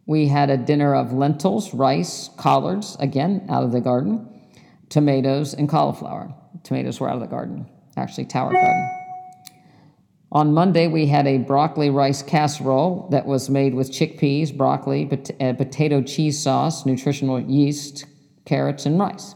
We 0.05 0.29
had 0.29 0.51
a 0.51 0.59
dinner 0.59 0.95
of 0.95 1.15
lentils, 1.15 1.73
rice, 1.73 2.29
collards, 2.37 2.99
again, 3.01 3.47
out 3.49 3.65
of 3.65 3.73
the 3.73 3.81
garden, 3.81 4.29
tomatoes, 4.91 5.55
and 5.55 5.67
cauliflower. 5.67 6.35
Tomatoes 6.63 7.01
were 7.01 7.09
out 7.09 7.15
of 7.15 7.23
the 7.23 7.27
garden, 7.27 7.67
actually, 7.97 8.27
tower 8.27 8.53
garden. 8.53 9.00
On 10.33 10.55
Monday, 10.55 10.87
we 10.87 11.07
had 11.07 11.27
a 11.27 11.39
broccoli 11.39 11.91
rice 11.91 12.23
casserole 12.23 13.09
that 13.11 13.27
was 13.27 13.51
made 13.51 13.75
with 13.75 13.91
chickpeas, 13.91 14.57
broccoli, 14.57 15.07
pot- 15.07 15.31
uh, 15.41 15.55
potato 15.55 16.03
cheese 16.03 16.41
sauce, 16.41 16.87
nutritional 16.87 17.41
yeast, 17.41 18.05
carrots, 18.45 18.87
and 18.87 18.99
rice. 18.99 19.35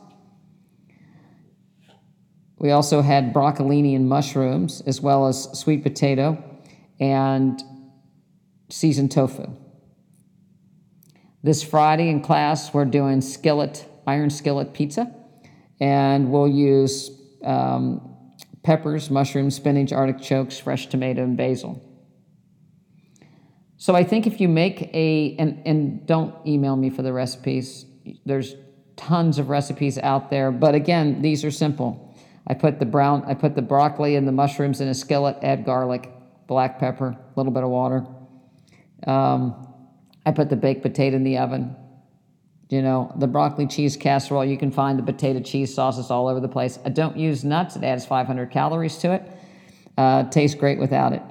We 2.59 2.71
also 2.71 3.03
had 3.03 3.35
broccolini 3.35 3.97
and 3.97 4.09
mushrooms, 4.09 4.83
as 4.87 5.01
well 5.01 5.27
as 5.27 5.59
sweet 5.59 5.83
potato 5.83 6.43
and 7.01 7.61
seasoned 8.71 9.11
tofu. 9.11 9.51
This 11.43 11.65
Friday 11.65 12.09
in 12.09 12.23
class, 12.23 12.73
we're 12.73 12.85
doing 12.85 13.21
skillet, 13.21 13.85
iron 14.07 14.31
skillet 14.31 14.73
pizza, 14.73 15.13
and 15.81 16.31
we'll 16.31 16.49
use 16.49 17.11
um, 17.43 18.14
peppers, 18.65 19.11
mushrooms, 19.11 19.55
spinach, 19.55 19.93
artichokes, 19.93 20.59
fresh 20.59 20.87
tomato, 20.87 21.23
and 21.23 21.37
basil. 21.37 21.81
So 23.77 23.95
I 23.95 24.03
think 24.03 24.27
if 24.27 24.41
you 24.41 24.49
make 24.49 24.91
a, 24.95 25.37
and, 25.39 25.63
and 25.67 26.07
don't 26.07 26.35
email 26.47 26.75
me 26.75 26.91
for 26.91 27.03
the 27.03 27.13
recipes, 27.13 27.85
there's 28.25 28.55
tons 28.97 29.39
of 29.39 29.51
recipes 29.51 29.99
out 29.99 30.31
there, 30.31 30.51
but 30.51 30.75
again, 30.75 31.21
these 31.21 31.45
are 31.45 31.51
simple. 31.51 32.17
I 32.47 32.55
put 32.55 32.79
the 32.79 32.87
brown, 32.87 33.25
I 33.27 33.35
put 33.35 33.55
the 33.55 33.63
broccoli 33.63 34.17
and 34.17 34.27
the 34.27 34.33
mushrooms 34.33 34.81
in 34.81 34.89
a 34.89 34.95
skillet, 34.95 35.37
add 35.43 35.65
garlic, 35.65 36.11
black 36.47 36.79
pepper, 36.79 37.09
a 37.09 37.33
little 37.37 37.53
bit 37.53 37.63
of 37.63 37.71
water. 37.71 38.07
Um, 39.07 39.69
I 40.25 40.33
put 40.33 40.49
the 40.49 40.57
baked 40.57 40.83
potato 40.83 41.17
in 41.17 41.25
the 41.25 41.39
oven. 41.39 41.77
You 42.75 42.83
know, 42.83 43.13
the 43.15 43.29
broccoli 43.29 43.69
cheese 43.69 43.97
casserole, 43.97 44.45
you 44.45 44.59
can 44.59 44.73
find 44.73 44.99
the 44.99 45.03
potato 45.05 45.39
cheese 45.39 45.73
sauces 45.73 46.11
all 46.11 46.27
over 46.27 46.41
the 46.41 46.49
place. 46.49 46.81
I 46.85 46.89
don't 46.89 47.17
use 47.17 47.45
nuts, 47.45 47.77
it 47.77 47.85
adds 47.85 48.05
500 48.05 48.51
calories 48.51 48.97
to 48.97 49.13
it. 49.13 49.23
Uh, 49.97 50.25
tastes 50.25 50.59
great 50.59 50.81
without 50.81 51.13
it. 51.13 51.23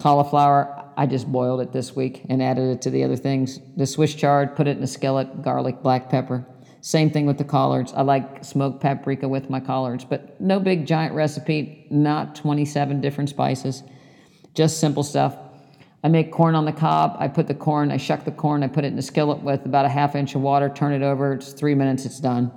Cauliflower, 0.00 0.90
I 0.96 1.06
just 1.06 1.30
boiled 1.30 1.60
it 1.60 1.70
this 1.70 1.94
week 1.94 2.26
and 2.28 2.42
added 2.42 2.70
it 2.72 2.82
to 2.82 2.90
the 2.90 3.04
other 3.04 3.14
things. 3.14 3.60
The 3.76 3.86
Swiss 3.86 4.12
chard, 4.12 4.56
put 4.56 4.66
it 4.66 4.78
in 4.78 4.82
a 4.82 4.88
skillet, 4.88 5.42
garlic, 5.42 5.80
black 5.80 6.10
pepper. 6.10 6.44
Same 6.80 7.08
thing 7.12 7.26
with 7.26 7.38
the 7.38 7.44
collards. 7.44 7.92
I 7.92 8.02
like 8.02 8.44
smoked 8.44 8.80
paprika 8.80 9.28
with 9.28 9.48
my 9.48 9.60
collards, 9.60 10.04
but 10.04 10.40
no 10.40 10.58
big 10.58 10.86
giant 10.86 11.14
recipe, 11.14 11.86
not 11.88 12.34
27 12.34 13.00
different 13.00 13.30
spices, 13.30 13.84
just 14.54 14.80
simple 14.80 15.04
stuff. 15.04 15.36
I 16.02 16.08
make 16.08 16.32
corn 16.32 16.54
on 16.54 16.64
the 16.64 16.72
cob. 16.72 17.16
I 17.18 17.28
put 17.28 17.46
the 17.46 17.54
corn, 17.54 17.90
I 17.90 17.98
shuck 17.98 18.24
the 18.24 18.30
corn, 18.30 18.62
I 18.62 18.68
put 18.68 18.84
it 18.84 18.92
in 18.92 18.98
a 18.98 19.02
skillet 19.02 19.42
with 19.42 19.66
about 19.66 19.84
a 19.84 19.88
half 19.88 20.14
inch 20.14 20.34
of 20.34 20.40
water, 20.40 20.68
turn 20.68 20.92
it 20.92 21.02
over. 21.02 21.34
It's 21.34 21.52
three 21.52 21.74
minutes, 21.74 22.06
it's 22.06 22.20
done. 22.20 22.50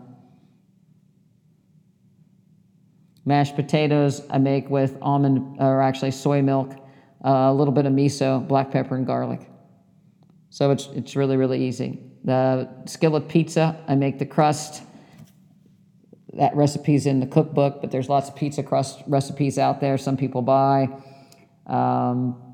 Mashed 3.26 3.56
potatoes 3.56 4.22
I 4.30 4.38
make 4.38 4.70
with 4.70 4.98
almond, 5.02 5.58
or 5.60 5.82
actually 5.82 6.12
soy 6.12 6.42
milk, 6.42 6.72
uh, 7.24 7.30
a 7.30 7.54
little 7.54 7.74
bit 7.74 7.86
of 7.86 7.94
miso, 7.94 8.46
black 8.48 8.72
pepper, 8.72 8.96
and 8.96 9.06
garlic. 9.06 9.42
So 10.50 10.72
it's, 10.72 10.88
it's 10.88 11.16
really, 11.16 11.36
really 11.36 11.66
easy. 11.66 12.00
The 12.24 12.70
skillet 12.86 13.28
pizza, 13.28 13.84
I 13.88 13.96
make 13.96 14.20
the 14.20 14.26
crust. 14.26 14.84
That 16.34 16.56
recipe's 16.56 17.06
in 17.06 17.20
the 17.20 17.28
cookbook, 17.28 17.82
but 17.82 17.92
there's 17.92 18.08
lots 18.08 18.30
of 18.30 18.36
pizza 18.36 18.64
crust 18.64 19.04
recipes 19.08 19.58
out 19.58 19.82
there 19.82 19.98
some 19.98 20.16
people 20.16 20.42
buy. 20.42 20.88
Um, 21.68 22.53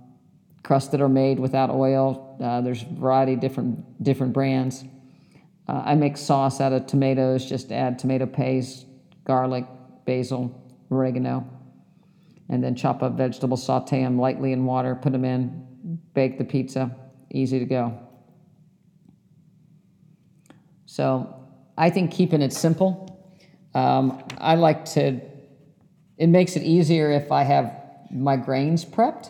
crusts 0.63 0.89
that 0.91 1.02
are 1.02 1.10
made 1.10 1.39
without 1.39 1.69
oil. 1.69 2.38
Uh, 2.41 2.62
there's 2.62 2.84
a 2.84 2.86
variety 2.86 3.34
of 3.34 3.39
different, 3.39 4.04
different 4.04 4.34
brands. 4.34 4.84
Uh, 5.67 5.84
I 5.86 5.95
make 5.95 6.17
sauce 6.17 6.60
out 6.62 6.74
of 6.74 6.88
tomatoes, 6.88 7.48
just 7.48 7.72
add 7.72 8.00
tomato 8.00 8.26
paste, 8.26 8.86
garlic, 9.24 9.65
basil, 10.06 10.60
oregano, 10.89 11.48
and 12.50 12.63
then 12.63 12.76
chop 12.76 13.04
up 13.04 13.13
vegetables, 13.13 13.63
saute 13.63 14.02
them 14.02 14.17
lightly 14.17 14.52
in 14.52 14.65
water, 14.65 14.95
put 14.95 15.12
them 15.12 15.24
in, 15.24 16.00
bake 16.13 16.38
the 16.38 16.43
pizza, 16.43 16.95
easy 17.30 17.60
to 17.60 17.65
go. 17.65 18.00
So 20.86 21.45
I 21.78 21.91
think 21.91 22.12
keeping 22.12 22.41
it 22.41 22.52
simple. 22.52 23.06
Um, 23.76 24.24
I 24.39 24.56
like 24.56 24.86
to, 24.86 25.22
it 26.17 26.28
makes 26.28 26.56
it 26.56 26.63
easier 26.63 27.12
if 27.12 27.32
I 27.32 27.43
have 27.43 27.72
my 28.10 28.36
grains 28.36 28.84
prepped. 28.84 29.30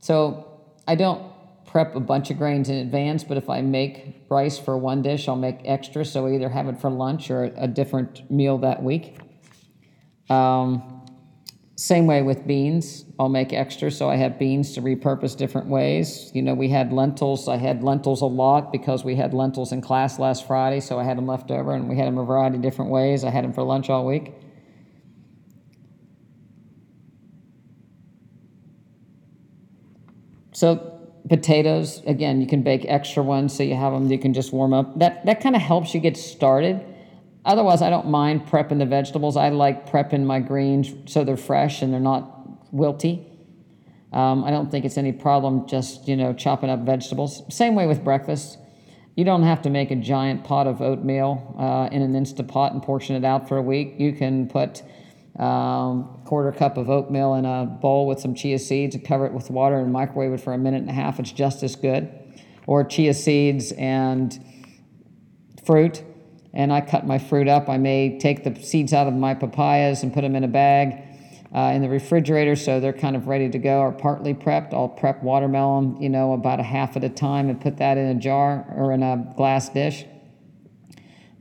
So 0.00 0.51
I 0.86 0.94
don't 0.94 1.32
prep 1.66 1.94
a 1.94 2.00
bunch 2.00 2.30
of 2.30 2.38
grains 2.38 2.68
in 2.68 2.76
advance, 2.76 3.24
but 3.24 3.36
if 3.36 3.48
I 3.48 3.62
make 3.62 4.26
rice 4.28 4.58
for 4.58 4.76
one 4.76 5.02
dish, 5.02 5.28
I'll 5.28 5.36
make 5.36 5.60
extra. 5.64 6.04
So 6.04 6.26
I 6.26 6.34
either 6.34 6.48
have 6.48 6.68
it 6.68 6.80
for 6.80 6.90
lunch 6.90 7.30
or 7.30 7.44
a 7.56 7.66
different 7.66 8.30
meal 8.30 8.58
that 8.58 8.82
week. 8.82 9.18
Um, 10.28 11.02
same 11.76 12.06
way 12.06 12.22
with 12.22 12.46
beans, 12.46 13.04
I'll 13.18 13.28
make 13.28 13.52
extra. 13.52 13.90
So 13.90 14.08
I 14.08 14.16
have 14.16 14.38
beans 14.38 14.74
to 14.74 14.82
repurpose 14.82 15.36
different 15.36 15.68
ways. 15.68 16.30
You 16.34 16.42
know, 16.42 16.54
we 16.54 16.68
had 16.68 16.92
lentils. 16.92 17.48
I 17.48 17.56
had 17.56 17.82
lentils 17.82 18.20
a 18.20 18.26
lot 18.26 18.70
because 18.70 19.04
we 19.04 19.16
had 19.16 19.34
lentils 19.34 19.72
in 19.72 19.80
class 19.80 20.18
last 20.18 20.46
Friday, 20.46 20.80
so 20.80 20.98
I 20.98 21.04
had 21.04 21.16
them 21.16 21.26
left 21.26 21.50
over, 21.50 21.74
and 21.74 21.88
we 21.88 21.96
had 21.96 22.06
them 22.06 22.18
a 22.18 22.24
variety 22.24 22.56
of 22.56 22.62
different 22.62 22.90
ways. 22.90 23.24
I 23.24 23.30
had 23.30 23.44
them 23.44 23.52
for 23.52 23.62
lunch 23.62 23.90
all 23.90 24.06
week. 24.06 24.32
So 30.62 30.76
potatoes, 31.28 32.04
again, 32.06 32.40
you 32.40 32.46
can 32.46 32.62
bake 32.62 32.84
extra 32.86 33.20
ones 33.20 33.52
so 33.52 33.64
you 33.64 33.74
have 33.74 33.92
them, 33.92 34.08
you 34.08 34.16
can 34.16 34.32
just 34.32 34.52
warm 34.52 34.72
up. 34.72 34.96
That, 35.00 35.26
that 35.26 35.40
kind 35.40 35.56
of 35.56 35.62
helps 35.62 35.92
you 35.92 35.98
get 35.98 36.16
started. 36.16 36.80
Otherwise, 37.44 37.82
I 37.82 37.90
don't 37.90 38.10
mind 38.10 38.46
prepping 38.46 38.78
the 38.78 38.86
vegetables. 38.86 39.36
I 39.36 39.48
like 39.48 39.90
prepping 39.90 40.22
my 40.22 40.38
greens 40.38 40.94
so 41.12 41.24
they're 41.24 41.36
fresh 41.36 41.82
and 41.82 41.92
they're 41.92 41.98
not 41.98 42.72
wilty. 42.72 43.26
Um, 44.12 44.44
I 44.44 44.52
don't 44.52 44.70
think 44.70 44.84
it's 44.84 44.96
any 44.96 45.10
problem 45.10 45.66
just, 45.66 46.06
you 46.06 46.14
know, 46.14 46.32
chopping 46.32 46.70
up 46.70 46.86
vegetables. 46.86 47.42
Same 47.52 47.74
way 47.74 47.88
with 47.88 48.04
breakfast. 48.04 48.56
You 49.16 49.24
don't 49.24 49.42
have 49.42 49.62
to 49.62 49.68
make 49.68 49.90
a 49.90 49.96
giant 49.96 50.44
pot 50.44 50.68
of 50.68 50.80
oatmeal 50.80 51.56
uh, 51.58 51.92
in 51.92 52.02
an 52.02 52.14
Instant 52.14 52.46
Pot 52.46 52.72
and 52.72 52.80
portion 52.80 53.16
it 53.16 53.24
out 53.24 53.48
for 53.48 53.56
a 53.56 53.62
week. 53.62 53.96
You 53.98 54.12
can 54.12 54.46
put 54.46 54.84
um, 55.38 56.20
quarter 56.24 56.52
cup 56.52 56.76
of 56.76 56.90
oatmeal 56.90 57.34
in 57.34 57.44
a 57.44 57.64
bowl 57.64 58.06
with 58.06 58.20
some 58.20 58.34
chia 58.34 58.58
seeds 58.58 58.94
and 58.94 59.04
cover 59.04 59.26
it 59.26 59.32
with 59.32 59.50
water 59.50 59.78
and 59.78 59.92
microwave 59.92 60.32
it 60.32 60.40
for 60.40 60.52
a 60.52 60.58
minute 60.58 60.82
and 60.82 60.90
a 60.90 60.92
half. 60.92 61.18
It's 61.18 61.32
just 61.32 61.62
as 61.62 61.74
good. 61.76 62.10
Or 62.66 62.84
chia 62.84 63.14
seeds 63.14 63.72
and 63.72 64.38
fruit. 65.64 66.02
And 66.52 66.72
I 66.72 66.82
cut 66.82 67.06
my 67.06 67.18
fruit 67.18 67.48
up. 67.48 67.68
I 67.68 67.78
may 67.78 68.18
take 68.18 68.44
the 68.44 68.62
seeds 68.62 68.92
out 68.92 69.06
of 69.06 69.14
my 69.14 69.34
papayas 69.34 70.02
and 70.02 70.12
put 70.12 70.20
them 70.20 70.36
in 70.36 70.44
a 70.44 70.48
bag 70.48 71.02
uh, 71.54 71.72
in 71.74 71.82
the 71.82 71.88
refrigerator 71.88 72.56
so 72.56 72.80
they're 72.80 72.92
kind 72.92 73.16
of 73.16 73.26
ready 73.26 73.48
to 73.48 73.58
go 73.58 73.80
or 73.80 73.92
partly 73.92 74.34
prepped. 74.34 74.74
I'll 74.74 74.88
prep 74.88 75.22
watermelon, 75.22 76.00
you 76.00 76.08
know, 76.08 76.34
about 76.34 76.60
a 76.60 76.62
half 76.62 76.96
at 76.96 77.04
a 77.04 77.08
time 77.08 77.48
and 77.48 77.60
put 77.60 77.78
that 77.78 77.96
in 77.96 78.06
a 78.06 78.14
jar 78.14 78.66
or 78.76 78.92
in 78.92 79.02
a 79.02 79.32
glass 79.36 79.70
dish. 79.70 80.04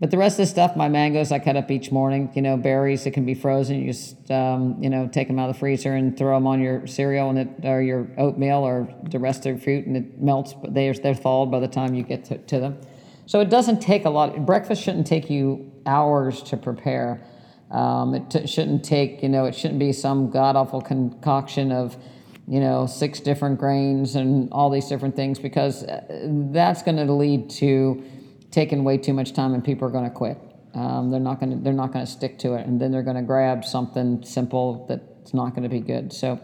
But 0.02 0.10
the 0.10 0.18
rest 0.18 0.34
of 0.34 0.38
the 0.38 0.46
stuff, 0.48 0.76
my 0.76 0.90
mangoes, 0.90 1.32
I 1.32 1.38
cut 1.38 1.56
up 1.56 1.70
each 1.70 1.92
morning. 1.92 2.32
You 2.34 2.42
know, 2.42 2.58
berries 2.58 3.04
that 3.04 3.12
can 3.12 3.24
be 3.24 3.36
frozen. 3.36 3.80
You 3.80 3.94
just, 3.94 4.32
um, 4.32 4.76
you 4.82 4.90
know, 4.90 5.08
take 5.08 5.28
them 5.28 5.38
out 5.38 5.48
of 5.48 5.56
the 5.56 5.60
freezer 5.60 5.94
and 5.94 6.18
throw 6.18 6.36
them 6.36 6.48
on 6.48 6.60
your 6.60 6.88
cereal 6.88 7.30
and 7.30 7.38
it, 7.38 7.50
or 7.64 7.84
your 7.84 8.08
oatmeal 8.18 8.64
or 8.64 8.92
the 9.04 9.20
rest 9.20 9.46
of 9.46 9.56
the 9.56 9.62
fruit, 9.62 9.86
and 9.86 9.96
it 9.96 10.20
melts. 10.20 10.54
But 10.54 10.74
they're 10.74 10.96
they're 10.96 11.14
thawed 11.14 11.52
by 11.52 11.60
the 11.60 11.68
time 11.68 11.94
you 11.94 12.02
get 12.02 12.26
to, 12.26 12.40
to 12.40 12.60
them. 12.60 12.82
So 13.28 13.42
it 13.42 13.52
doesn't 13.52 13.80
take 13.80 14.06
a 14.06 14.10
lot. 14.10 14.44
Breakfast 14.44 14.82
shouldn't 14.82 15.06
take 15.06 15.30
you 15.30 15.72
hours 15.86 16.42
to 16.44 16.58
prepare. 16.58 17.22
Um, 17.70 18.16
it 18.16 18.30
t- 18.32 18.48
shouldn't 18.48 18.84
take, 18.84 19.22
you 19.22 19.30
know, 19.30 19.46
it 19.46 19.54
shouldn't 19.54 19.80
be 19.80 19.94
some 19.94 20.32
god 20.32 20.56
awful 20.56 20.82
concoction 20.82 21.72
of, 21.72 21.96
you 22.48 22.60
know, 22.60 22.88
six 22.88 23.20
different 23.20 23.60
grains 23.60 24.16
and 24.16 24.52
all 24.52 24.72
these 24.72 24.88
different 24.88 25.16
things 25.16 25.38
because 25.38 25.84
uh, 25.84 26.28
that's 26.52 26.82
going 26.82 26.98
to 26.98 27.14
lead 27.14 27.52
to 27.52 28.04
taking 28.52 28.84
way 28.84 28.98
too 28.98 29.14
much 29.14 29.34
time 29.34 29.54
and 29.54 29.64
people 29.64 29.88
are 29.88 29.92
going 29.92 30.04
to 30.04 30.16
quit. 30.16 30.38
Um, 30.74 31.10
they're 31.10 31.20
not 31.20 31.40
going 31.40 31.52
to 31.52 31.64
they're 31.64 31.74
not 31.74 31.92
going 31.92 32.06
to 32.06 32.12
stick 32.12 32.40
to 32.40 32.54
it, 32.54 32.66
and 32.66 32.80
then 32.80 32.92
they're 32.92 33.04
going 33.04 33.18
to 33.18 33.22
grab 33.22 33.66
something 33.66 34.24
simple 34.24 34.86
that's 34.88 35.34
not 35.34 35.50
going 35.50 35.64
to 35.64 35.70
be 35.70 35.82
good. 35.82 36.14
So 36.14 36.40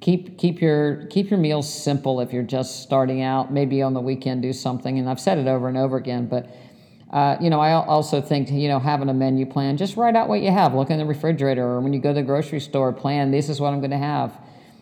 keep 0.00 0.38
keep 0.38 0.60
your 0.60 1.06
keep 1.06 1.30
your 1.30 1.40
meals 1.40 1.72
simple 1.72 2.20
if 2.20 2.32
you're 2.32 2.44
just 2.44 2.82
starting 2.82 3.22
out. 3.22 3.52
Maybe 3.52 3.82
on 3.82 3.92
the 3.94 4.00
weekend 4.00 4.42
do 4.42 4.52
something, 4.52 4.98
and 4.98 5.08
I've 5.08 5.20
said 5.20 5.38
it 5.38 5.46
over 5.46 5.68
and 5.68 5.76
over 5.76 5.96
again, 5.96 6.26
but. 6.26 6.50
Uh, 7.12 7.36
you 7.40 7.48
know, 7.48 7.60
I 7.60 7.74
also 7.74 8.20
think, 8.20 8.50
you 8.50 8.66
know, 8.66 8.80
having 8.80 9.08
a 9.08 9.14
menu 9.14 9.46
plan, 9.46 9.76
just 9.76 9.96
write 9.96 10.16
out 10.16 10.28
what 10.28 10.40
you 10.40 10.50
have. 10.50 10.74
Look 10.74 10.90
in 10.90 10.98
the 10.98 11.04
refrigerator 11.04 11.62
or 11.62 11.80
when 11.80 11.92
you 11.92 12.00
go 12.00 12.08
to 12.08 12.14
the 12.14 12.24
grocery 12.24 12.58
store, 12.58 12.92
plan, 12.92 13.30
this 13.30 13.48
is 13.48 13.60
what 13.60 13.72
I'm 13.72 13.78
going 13.78 13.92
to 13.92 13.98
have. 13.98 14.36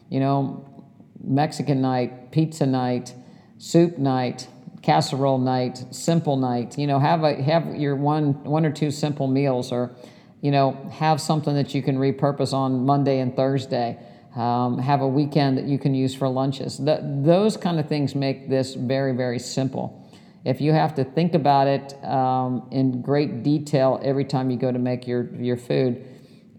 You 0.09 0.21
know, 0.21 0.87
Mexican 1.23 1.83
night, 1.83 2.33
pizza 2.33 2.65
night, 2.65 3.13
soup 3.59 3.99
night, 3.99 4.49
casserole 4.83 5.39
night, 5.39 5.85
simple 5.91 6.37
night. 6.37 6.77
You 6.77 6.87
know, 6.87 6.99
have 6.99 7.23
a 7.23 7.41
have 7.43 7.75
your 7.77 7.97
one 7.97 8.45
one 8.45 8.67
or 8.67 8.73
two 8.73 8.91
simple 8.91 9.27
meals, 9.27 9.73
or 9.73 9.93
you 10.41 10.51
know, 10.51 10.73
have 10.93 11.21
something 11.21 11.55
that 11.55 11.75
you 11.75 11.83
can 11.83 11.97
repurpose 11.97 12.53
on 12.53 12.85
Monday 12.85 13.21
and 13.21 13.35
Thursday. 13.35 13.99
Um, 14.35 14.79
have 14.79 15.03
a 15.03 15.09
weekend 15.09 15.59
that 15.59 15.67
you 15.67 15.79
can 15.79 15.95
use 15.95 16.15
for 16.15 16.27
lunches. 16.27 16.79
Th- 16.79 17.01
those 17.03 17.57
kind 17.57 17.79
of 17.79 17.87
things 17.87 18.15
make 18.15 18.49
this 18.49 18.75
very 18.75 19.15
very 19.15 19.39
simple. 19.39 19.99
If 20.45 20.61
you 20.61 20.73
have 20.73 20.95
to 20.97 21.05
think 21.05 21.35
about 21.35 21.69
it 21.69 22.05
um, 22.05 22.67
in 22.73 23.01
great 23.03 23.45
detail 23.45 24.01
every 24.03 24.25
time 24.25 24.51
you 24.51 24.57
go 24.57 24.73
to 24.73 24.79
make 24.79 25.07
your 25.07 25.33
your 25.37 25.57
food, 25.57 26.05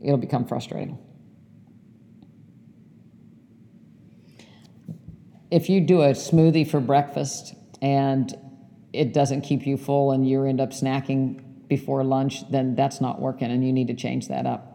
it'll 0.02 0.18
become 0.18 0.46
frustrating. 0.46 0.98
If 5.52 5.70
you 5.70 5.82
do 5.82 6.02
a 6.02 6.12
smoothie 6.12 6.68
for 6.68 6.80
breakfast 6.80 7.56
and 7.84 8.34
it 8.94 9.14
doesn't 9.14 9.42
keep 9.42 9.68
you 9.68 9.76
full 9.76 10.12
and 10.14 10.28
you 10.28 10.46
end 10.46 10.62
up 10.62 10.72
snacking 10.72 11.68
before 11.68 12.04
lunch, 12.04 12.50
then 12.50 12.76
that's 12.76 13.02
not 13.02 13.20
working 13.20 13.52
and 13.52 13.66
you 13.66 13.74
need 13.74 13.88
to 13.88 13.94
change 13.94 14.30
that 14.30 14.46
up. 14.46 14.70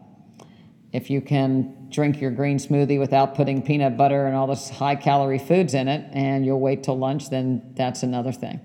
If 0.93 1.09
you 1.09 1.19
can 1.19 1.89
drink 1.89 2.21
your 2.21 2.29
green 2.29 2.59
smoothie 2.59 2.99
without 2.99 3.33
putting 3.33 3.63
peanut 3.63 3.97
butter 3.97 4.27
and 4.27 4.35
all 4.35 4.45
this 4.45 4.69
high 4.69 4.95
calorie 4.95 5.39
foods 5.39 5.73
in 5.73 5.87
it 5.87 6.07
and 6.13 6.45
you'll 6.45 6.59
wait 6.59 6.83
till 6.83 6.97
lunch, 6.97 7.31
then 7.31 7.73
that's 7.75 8.03
another 8.03 8.31
thing. 8.31 8.61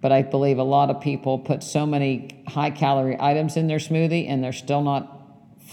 But 0.00 0.10
I 0.10 0.22
believe 0.22 0.58
a 0.58 0.64
lot 0.64 0.90
of 0.90 1.00
people 1.00 1.38
put 1.38 1.62
so 1.62 1.86
many 1.86 2.42
high 2.48 2.70
calorie 2.70 3.16
items 3.20 3.56
in 3.56 3.68
their 3.68 3.78
smoothie 3.78 4.28
and 4.28 4.42
they're 4.42 4.52
still 4.52 4.82
not 4.82 5.12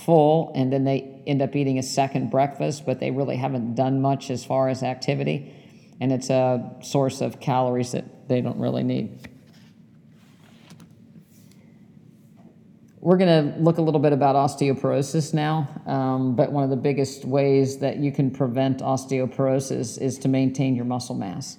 full, 0.06 0.52
and 0.56 0.73
then 0.73 0.84
they 0.84 1.21
end 1.28 1.41
up 1.41 1.56
eating 1.56 1.78
a 1.78 1.84
second 1.84 2.32
breakfast, 2.32 2.86
but 2.86 2.99
they 2.99 3.12
really 3.12 3.36
haven't 3.38 3.76
done 3.76 4.02
much 4.02 4.32
as 4.32 4.43
far 4.43 4.69
as 4.69 4.82
activity 4.84 5.54
and 6.04 6.12
it's 6.12 6.30
a 6.30 6.70
source 6.82 7.22
of 7.22 7.39
calories 7.39 7.94
that 7.94 8.28
they 8.28 8.42
don't 8.42 8.60
really 8.60 8.84
need. 8.84 9.30
We're 13.00 13.16
going 13.16 13.54
to 13.54 13.58
look 13.58 13.78
a 13.78 13.82
little 13.82 14.02
bit 14.02 14.12
about 14.12 14.36
osteoporosis 14.36 15.34
now, 15.34 15.70
um, 15.86 16.36
but 16.36 16.52
one 16.52 16.66
of 16.66 16.70
the 16.70 16.76
biggest 16.76 17.24
ways 17.24 17.78
that 17.78 18.00
you 18.00 18.12
can 18.12 18.32
prevent 18.32 18.80
osteoporosis 18.80 19.98
is 19.98 20.20
to 20.20 20.28
maintain 20.28 20.76
your 20.76 20.84
muscle 20.84 21.16
mass. 21.16 21.58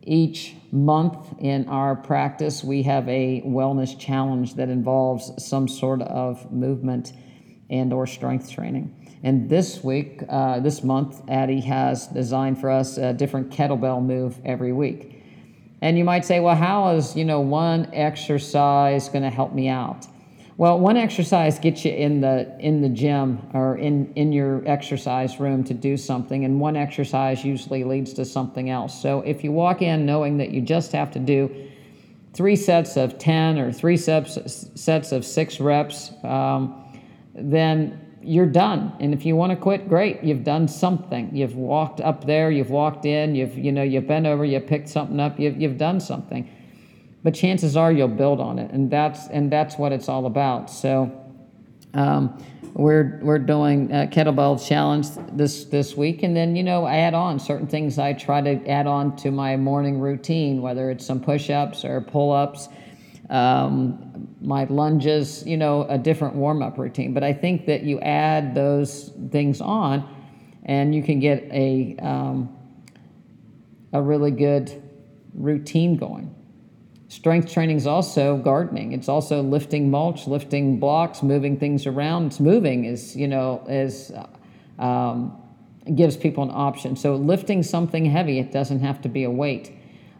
Each 0.00 0.54
month 0.72 1.18
in 1.40 1.68
our 1.68 1.96
practice, 1.96 2.64
we 2.64 2.84
have 2.84 3.06
a 3.06 3.42
wellness 3.44 3.98
challenge 3.98 4.54
that 4.54 4.70
involves 4.70 5.30
some 5.44 5.68
sort 5.68 6.00
of 6.00 6.50
movement 6.50 7.12
and 7.68 7.92
or 7.92 8.06
strength 8.06 8.50
training. 8.50 8.99
And 9.22 9.50
this 9.50 9.84
week, 9.84 10.22
uh, 10.28 10.60
this 10.60 10.82
month, 10.82 11.22
Addie 11.28 11.60
has 11.60 12.06
designed 12.06 12.58
for 12.60 12.70
us 12.70 12.96
a 12.96 13.12
different 13.12 13.50
kettlebell 13.50 14.02
move 14.02 14.38
every 14.44 14.72
week. 14.72 15.22
And 15.82 15.98
you 15.98 16.04
might 16.04 16.24
say, 16.24 16.40
well, 16.40 16.56
how 16.56 16.94
is 16.96 17.16
you 17.16 17.24
know 17.24 17.40
one 17.40 17.88
exercise 17.92 19.08
going 19.08 19.22
to 19.22 19.30
help 19.30 19.52
me 19.52 19.68
out? 19.68 20.06
Well, 20.56 20.78
one 20.78 20.98
exercise 20.98 21.58
gets 21.58 21.86
you 21.86 21.92
in 21.92 22.20
the 22.20 22.54
in 22.58 22.82
the 22.82 22.88
gym 22.90 23.40
or 23.54 23.78
in 23.78 24.12
in 24.14 24.30
your 24.30 24.62
exercise 24.66 25.40
room 25.40 25.64
to 25.64 25.72
do 25.72 25.96
something, 25.96 26.44
and 26.44 26.60
one 26.60 26.76
exercise 26.76 27.42
usually 27.44 27.82
leads 27.82 28.12
to 28.14 28.26
something 28.26 28.68
else. 28.68 29.00
So 29.00 29.22
if 29.22 29.42
you 29.42 29.52
walk 29.52 29.80
in 29.80 30.04
knowing 30.04 30.36
that 30.36 30.50
you 30.50 30.60
just 30.60 30.92
have 30.92 31.10
to 31.12 31.18
do 31.18 31.50
three 32.34 32.56
sets 32.56 32.98
of 32.98 33.16
ten 33.16 33.58
or 33.58 33.72
three 33.72 33.96
sets 33.96 34.38
sets 34.78 35.12
of 35.12 35.24
six 35.24 35.60
reps, 35.60 36.12
um, 36.24 36.84
then 37.34 38.09
you're 38.22 38.46
done. 38.46 38.92
And 39.00 39.14
if 39.14 39.24
you 39.24 39.34
want 39.34 39.50
to 39.50 39.56
quit, 39.56 39.88
great. 39.88 40.22
You've 40.22 40.44
done 40.44 40.68
something. 40.68 41.34
You've 41.34 41.56
walked 41.56 42.00
up 42.00 42.26
there, 42.26 42.50
you've 42.50 42.70
walked 42.70 43.06
in, 43.06 43.34
you've 43.34 43.56
you 43.56 43.72
know, 43.72 43.82
you've 43.82 44.06
bent 44.06 44.26
over, 44.26 44.44
you 44.44 44.60
picked 44.60 44.88
something 44.88 45.18
up, 45.18 45.38
you've 45.38 45.60
you've 45.60 45.78
done 45.78 46.00
something. 46.00 46.48
But 47.22 47.34
chances 47.34 47.76
are 47.76 47.92
you'll 47.92 48.08
build 48.08 48.40
on 48.40 48.58
it, 48.58 48.70
and 48.70 48.90
that's 48.90 49.26
and 49.28 49.50
that's 49.50 49.76
what 49.76 49.92
it's 49.92 50.08
all 50.08 50.26
about. 50.26 50.70
So 50.70 51.10
um, 51.94 52.42
we're 52.74 53.18
we're 53.22 53.38
doing 53.38 53.88
kettlebell 53.88 54.66
challenge 54.66 55.08
this 55.32 55.64
this 55.64 55.96
week, 55.96 56.22
and 56.22 56.36
then 56.36 56.56
you 56.56 56.62
know 56.62 56.84
I 56.84 56.96
add 56.98 57.14
on 57.14 57.38
certain 57.38 57.66
things 57.66 57.98
I 57.98 58.12
try 58.12 58.40
to 58.40 58.66
add 58.68 58.86
on 58.86 59.16
to 59.16 59.30
my 59.30 59.56
morning 59.56 59.98
routine, 59.98 60.60
whether 60.62 60.90
it's 60.90 61.06
some 61.06 61.20
push-ups 61.20 61.84
or 61.84 62.00
pull-ups 62.00 62.68
um, 63.30 64.09
my 64.40 64.64
lunges, 64.64 65.44
you 65.46 65.56
know, 65.56 65.86
a 65.88 65.98
different 65.98 66.34
warm 66.34 66.62
up 66.62 66.78
routine. 66.78 67.12
But 67.12 67.24
I 67.24 67.32
think 67.32 67.66
that 67.66 67.82
you 67.82 68.00
add 68.00 68.54
those 68.54 69.12
things 69.30 69.60
on 69.60 70.08
and 70.64 70.94
you 70.94 71.02
can 71.02 71.20
get 71.20 71.44
a, 71.50 71.96
um, 72.00 72.56
a 73.92 74.00
really 74.00 74.30
good 74.30 74.82
routine 75.34 75.96
going. 75.96 76.34
Strength 77.08 77.52
training 77.52 77.76
is 77.76 77.86
also 77.86 78.36
gardening. 78.36 78.92
It's 78.92 79.08
also 79.08 79.42
lifting 79.42 79.90
mulch, 79.90 80.26
lifting 80.26 80.78
blocks, 80.78 81.22
moving 81.22 81.58
things 81.58 81.86
around. 81.86 82.26
It's 82.26 82.40
moving 82.40 82.84
is, 82.84 83.16
you 83.16 83.26
know, 83.26 83.64
is 83.68 84.12
um, 84.78 85.36
gives 85.94 86.16
people 86.16 86.44
an 86.44 86.50
option. 86.52 86.96
So 86.96 87.16
lifting 87.16 87.62
something 87.62 88.04
heavy, 88.04 88.38
it 88.38 88.52
doesn't 88.52 88.80
have 88.80 89.02
to 89.02 89.08
be 89.08 89.24
a 89.24 89.30
weight. 89.30 89.72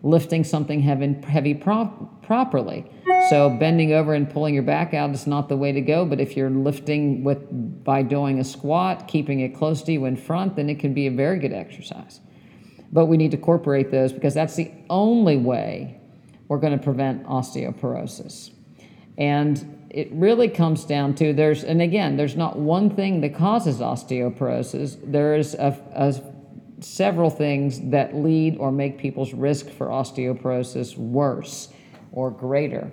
Lifting 0.03 0.45
something 0.45 0.81
heavy, 0.81 1.15
heavy 1.25 1.55
pro- 1.55 2.09
properly 2.23 2.91
so 3.29 3.51
bending 3.51 3.93
over 3.93 4.15
and 4.15 4.29
pulling 4.29 4.55
your 4.55 4.63
back 4.63 4.95
out 4.95 5.11
is 5.11 5.27
not 5.27 5.49
the 5.49 5.57
way 5.57 5.73
to 5.73 5.81
go. 5.81 6.05
But 6.05 6.21
if 6.21 6.37
you're 6.37 6.51
lifting 6.51 7.23
with 7.23 7.85
by 7.85 8.03
doing 8.03 8.39
a 8.39 8.45
squat, 8.45 9.09
keeping 9.09 9.41
it 9.41 9.55
close 9.55 9.83
to 9.83 9.93
you 9.93 10.05
in 10.07 10.17
front, 10.17 10.57
then 10.57 10.71
it 10.71 10.79
can 10.79 10.95
be 10.95 11.07
a 11.07 11.11
very 11.11 11.39
good 11.39 11.53
exercise. 11.53 12.21
But 12.93 13.07
we 13.07 13.17
need 13.17 13.31
to 13.33 13.37
incorporate 13.37 13.91
those 13.91 14.13
because 14.13 14.35
that's 14.35 14.57
the 14.57 14.71
only 14.89 15.37
way 15.37 16.01
we're 16.49 16.59
going 16.59 16.77
to 16.77 16.83
prevent 16.83 17.25
osteoporosis. 17.25 18.51
And 19.17 19.87
it 19.91 20.09
really 20.13 20.49
comes 20.49 20.85
down 20.85 21.15
to 21.17 21.33
there's 21.33 21.65
and 21.65 21.83
again 21.83 22.17
there's 22.17 22.37
not 22.37 22.57
one 22.57 22.91
thing 22.91 23.21
that 23.21 23.35
causes 23.35 23.79
osteoporosis. 23.79 24.99
There's 25.05 25.55
a, 25.55 25.77
a 25.93 26.30
several 26.85 27.31
things 27.31 27.81
that 27.91 28.15
lead 28.15 28.57
or 28.59 28.73
make 28.73 28.99
people's 28.99 29.33
risk 29.33 29.69
for 29.71 29.89
osteoporosis 29.89 30.97
worse 30.97 31.69
or 32.13 32.31
greater. 32.31 32.91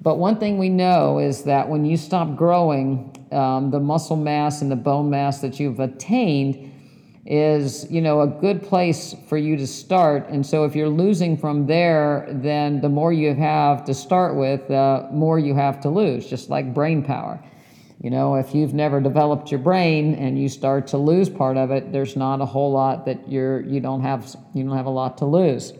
But 0.00 0.18
one 0.18 0.38
thing 0.38 0.58
we 0.58 0.68
know 0.68 1.18
is 1.18 1.44
that 1.44 1.68
when 1.68 1.84
you 1.84 1.96
stop 1.96 2.36
growing, 2.36 3.14
um, 3.30 3.70
the 3.70 3.80
muscle 3.80 4.16
mass 4.16 4.60
and 4.60 4.70
the 4.70 4.76
bone 4.76 5.08
mass 5.08 5.40
that 5.40 5.60
you've 5.60 5.80
attained 5.80 6.72
is 7.24 7.88
you 7.88 8.00
know 8.00 8.22
a 8.22 8.26
good 8.26 8.60
place 8.62 9.14
for 9.28 9.38
you 9.38 9.56
to 9.56 9.64
start 9.64 10.28
and 10.28 10.44
so 10.44 10.64
if 10.64 10.74
you're 10.74 10.88
losing 10.88 11.36
from 11.36 11.66
there 11.68 12.26
then 12.42 12.80
the 12.80 12.88
more 12.88 13.12
you 13.12 13.32
have 13.32 13.84
to 13.84 13.94
start 13.94 14.34
with 14.34 14.66
the 14.66 15.08
more 15.12 15.38
you 15.38 15.54
have 15.54 15.80
to 15.80 15.88
lose 15.88 16.26
just 16.26 16.50
like 16.50 16.74
brain 16.74 17.00
power 17.00 17.40
You 18.02 18.10
know, 18.10 18.34
if 18.34 18.52
you've 18.52 18.74
never 18.74 19.00
developed 19.00 19.52
your 19.52 19.60
brain 19.60 20.16
and 20.16 20.36
you 20.36 20.48
start 20.48 20.88
to 20.88 20.98
lose 20.98 21.28
part 21.28 21.56
of 21.56 21.70
it, 21.70 21.92
there's 21.92 22.16
not 22.16 22.40
a 22.40 22.44
whole 22.44 22.72
lot 22.72 23.06
that 23.06 23.28
you're 23.28 23.60
you 23.60 23.78
don't 23.78 24.02
have 24.02 24.34
you 24.54 24.64
don't 24.64 24.76
have 24.76 24.86
a 24.86 24.90
lot 24.90 25.18
to 25.18 25.24
lose. 25.24 25.72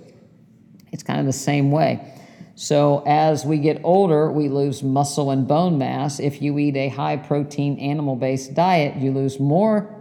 It's 0.93 1.03
kind 1.03 1.19
of 1.19 1.27
the 1.27 1.33
same 1.33 1.73
way. 1.73 2.09
So 2.55 3.03
as 3.07 3.45
we 3.45 3.59
get 3.59 3.81
older, 3.83 4.31
we 4.31 4.49
lose 4.49 4.85
muscle 4.85 5.33
and 5.33 5.49
bone 5.49 5.79
mass. 5.79 6.21
If 6.21 6.41
you 6.41 6.57
eat 6.61 6.77
a 6.77 6.91
high 6.91 7.17
protein 7.17 7.77
animal 7.81 8.15
based 8.15 8.55
diet, 8.55 8.99
you 8.99 9.11
lose 9.11 9.41
more 9.41 9.93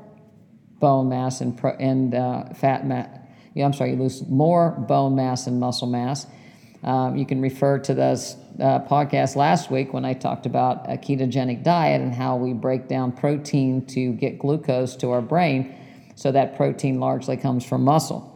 bone 0.79 1.10
mass 1.10 1.41
and, 1.41 1.57
pro- 1.57 1.77
and 1.79 2.13
uh, 2.13 2.53
fat 2.53 2.86
mass. 2.86 3.10
Yeah, 3.55 3.65
I'm 3.65 3.73
sorry, 3.73 3.91
you 3.91 3.97
lose 3.97 4.27
more 4.27 4.71
bone 4.71 5.15
mass 5.15 5.47
and 5.47 5.60
muscle 5.60 5.88
mass. 5.88 6.27
Um, 6.84 7.15
you 7.15 7.26
can 7.26 7.41
refer 7.41 7.78
to 7.80 7.94
this 7.94 8.36
uh, 8.60 8.80
podcast 8.80 9.36
last 9.36 9.70
week 9.70 9.94
when 9.94 10.04
I 10.04 10.13
talked 10.13 10.46
about 10.46 10.89
a 10.89 10.98
ketogenic 10.98 11.63
diet 11.63 12.02
and 12.02 12.13
how 12.13 12.38
we 12.38 12.54
break 12.54 12.88
down 12.88 13.12
protein 13.12 13.86
to 13.88 14.13
get 14.13 14.39
glucose 14.39 14.96
to 14.98 15.12
our 15.12 15.22
brain. 15.22 15.76
So 16.15 16.32
that 16.32 16.58
protein 16.58 17.00
largely 17.00 17.38
comes 17.38 17.65
from 17.65 17.84
muscle. 17.84 18.28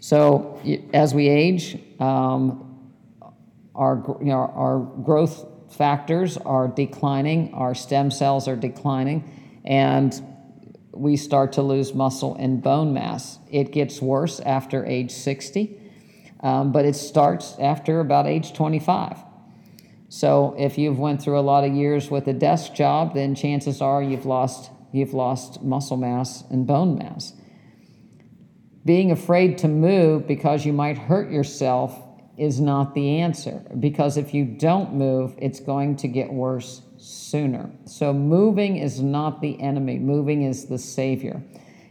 So 0.00 0.60
as 0.92 1.14
we 1.14 1.28
age, 1.28 1.78
um, 2.00 2.92
our, 3.74 4.04
you 4.20 4.26
know, 4.26 4.52
our 4.54 4.78
growth 4.78 5.46
factors 5.72 6.36
are 6.36 6.68
declining, 6.68 7.54
our 7.54 7.74
stem 7.74 8.10
cells 8.10 8.46
are 8.46 8.56
declining, 8.56 9.60
and 9.64 10.12
we 10.92 11.16
start 11.16 11.54
to 11.54 11.62
lose 11.62 11.94
muscle 11.94 12.36
and 12.36 12.62
bone 12.62 12.92
mass. 12.92 13.38
It 13.50 13.72
gets 13.72 14.00
worse 14.00 14.40
after 14.40 14.84
age 14.84 15.10
60, 15.10 15.80
um, 16.44 16.70
but 16.70 16.84
it 16.84 16.94
starts 16.94 17.56
after 17.58 17.98
about 18.00 18.26
age 18.26 18.52
25. 18.52 19.16
So 20.10 20.54
if 20.58 20.78
you've 20.78 20.98
went 20.98 21.20
through 21.22 21.40
a 21.40 21.42
lot 21.42 21.64
of 21.64 21.72
years 21.72 22.10
with 22.10 22.28
a 22.28 22.34
desk 22.34 22.74
job, 22.74 23.14
then 23.14 23.34
chances 23.34 23.80
are 23.80 24.02
you've 24.02 24.26
lost 24.26 24.70
you've 24.92 25.14
lost 25.14 25.60
muscle 25.60 25.96
mass 25.96 26.44
and 26.50 26.68
bone 26.68 26.96
mass. 26.96 27.32
Being 28.84 29.10
afraid 29.10 29.58
to 29.58 29.68
move 29.68 30.28
because 30.28 30.64
you 30.64 30.72
might 30.72 30.98
hurt 30.98 31.32
yourself 31.32 32.00
is 32.36 32.60
not 32.60 32.94
the 32.94 33.20
answer 33.20 33.64
because 33.80 34.16
if 34.16 34.34
you 34.34 34.44
don't 34.44 34.92
move, 34.92 35.34
it's 35.38 35.58
going 35.58 35.96
to 35.96 36.08
get 36.08 36.32
worse 36.32 36.82
sooner. 36.98 37.70
So 37.86 38.12
moving 38.12 38.76
is 38.76 39.00
not 39.00 39.40
the 39.40 39.60
enemy, 39.60 39.98
moving 39.98 40.42
is 40.42 40.66
the 40.66 40.78
savior. 40.78 41.42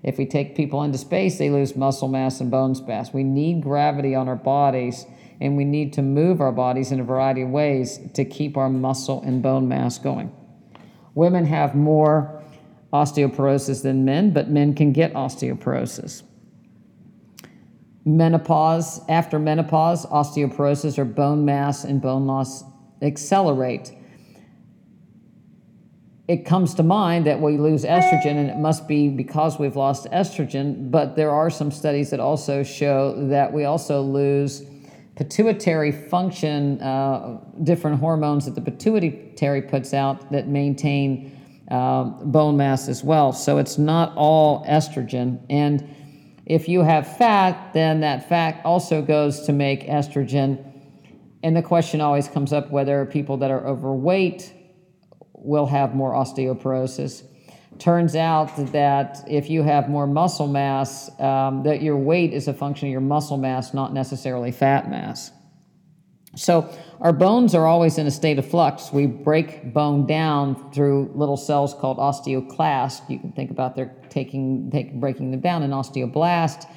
If 0.04 0.18
we 0.18 0.26
take 0.26 0.56
people 0.56 0.84
into 0.84 0.98
space, 0.98 1.38
they 1.38 1.50
lose 1.50 1.76
muscle 1.76 2.10
mass 2.10 2.42
and 2.42 2.52
bone 2.52 2.76
mass. 2.86 3.14
We 3.14 3.24
need 3.24 3.62
gravity 3.62 4.14
on 4.14 4.28
our 4.28 4.36
bodies, 4.36 5.06
and 5.40 5.56
we 5.56 5.64
need 5.64 5.94
to 5.94 6.02
move 6.02 6.42
our 6.42 6.52
bodies 6.52 6.92
in 6.92 7.00
a 7.00 7.04
variety 7.04 7.42
of 7.42 7.50
ways 7.50 8.00
to 8.14 8.26
keep 8.26 8.58
our 8.58 8.70
muscle 8.70 9.22
and 9.24 9.42
bone 9.42 9.68
mass 9.68 9.98
going. 9.98 10.36
Women 11.16 11.46
have 11.46 11.74
more 11.74 12.44
osteoporosis 12.92 13.82
than 13.82 14.04
men, 14.04 14.32
but 14.32 14.50
men 14.50 14.76
can 14.76 14.92
get 14.92 15.14
osteoporosis. 15.14 16.24
Menopause, 18.06 19.00
after 19.08 19.40
menopause, 19.40 20.06
osteoporosis 20.08 20.98
or 20.98 21.06
bone 21.06 21.46
mass 21.46 21.86
and 21.86 22.02
bone 22.02 22.28
loss 22.28 22.64
accelerate 23.02 23.94
it 26.28 26.46
comes 26.46 26.74
to 26.76 26.84
mind 26.84 27.26
that 27.26 27.42
we 27.42 27.58
lose 27.58 27.84
estrogen, 27.84 28.38
and 28.38 28.50
it 28.50 28.58
must 28.58 28.88
be 28.88 29.10
because 29.10 29.60
we've 29.60 29.76
lost 29.76 30.06
estrogen. 30.12 30.90
But 30.90 31.16
there 31.18 31.32
are 31.32 31.50
some 31.50 31.70
studies 31.70 32.12
that 32.12 32.22
also 32.22 32.64
show 32.64 33.28
that 33.28 33.52
we 33.52 33.66
also 33.66 34.02
lose 34.02 34.64
pituitary 35.16 35.92
function, 35.92 36.82
uh, 36.82 37.40
different 37.64 38.00
hormones 38.00 38.46
that 38.46 38.56
the 38.56 38.62
pituitary 38.62 39.62
puts 39.62 39.94
out 39.94 40.32
that 40.32 40.48
maintain 40.48 41.38
uh, 41.70 42.04
bone 42.04 42.56
mass 42.56 42.88
as 42.88 43.04
well. 43.04 43.34
So 43.34 43.58
it's 43.58 43.78
not 43.78 44.14
all 44.16 44.66
estrogen. 44.66 45.46
And 45.50 45.88
if 46.46 46.70
you 46.70 46.82
have 46.82 47.18
fat, 47.18 47.74
then 47.74 48.00
that 48.00 48.30
fat 48.30 48.62
also 48.64 49.02
goes 49.02 49.42
to 49.42 49.54
make 49.54 49.88
estrogen. 49.88 50.72
And 51.44 51.56
the 51.56 51.62
question 51.62 52.00
always 52.00 52.30
comes 52.30 52.54
up 52.54 52.72
whether 52.72 53.06
people 53.06 53.38
that 53.38 53.52
are 53.52 53.66
overweight 53.68 54.54
will 55.44 55.68
have 55.68 55.94
more 55.96 56.14
osteoporosis. 56.14 57.24
Turns 57.80 58.16
out 58.16 58.56
that 58.72 59.24
if 59.28 59.50
you 59.50 59.64
have 59.64 59.90
more 59.90 60.08
muscle 60.08 60.48
mass, 60.48 61.10
um, 61.20 61.64
that 61.64 61.82
your 61.82 61.98
weight 61.98 62.34
is 62.34 62.48
a 62.48 62.54
function 62.54 62.88
of 62.88 62.92
your 62.92 63.02
muscle 63.02 63.38
mass, 63.38 63.74
not 63.74 63.94
necessarily 63.94 64.52
fat 64.52 64.90
mass. 64.90 65.32
So 66.36 66.74
our 67.00 67.14
bones 67.14 67.54
are 67.54 67.68
always 67.68 67.98
in 67.98 68.08
a 68.08 68.12
state 68.12 68.40
of 68.40 68.48
flux. 68.48 68.92
We 68.92 69.06
break 69.06 69.74
bone 69.74 70.08
down 70.08 70.72
through 70.72 71.12
little 71.14 71.38
cells 71.38 71.74
called 71.74 71.98
osteoclast. 71.98 73.10
You 73.10 73.20
can 73.20 73.32
think 73.34 73.52
about 73.52 73.76
they're 73.76 73.96
taking, 74.10 74.72
take, 74.72 74.94
breaking 75.00 75.32
them 75.32 75.42
down. 75.42 75.64
and 75.64 75.74
osteoblast 75.74 76.68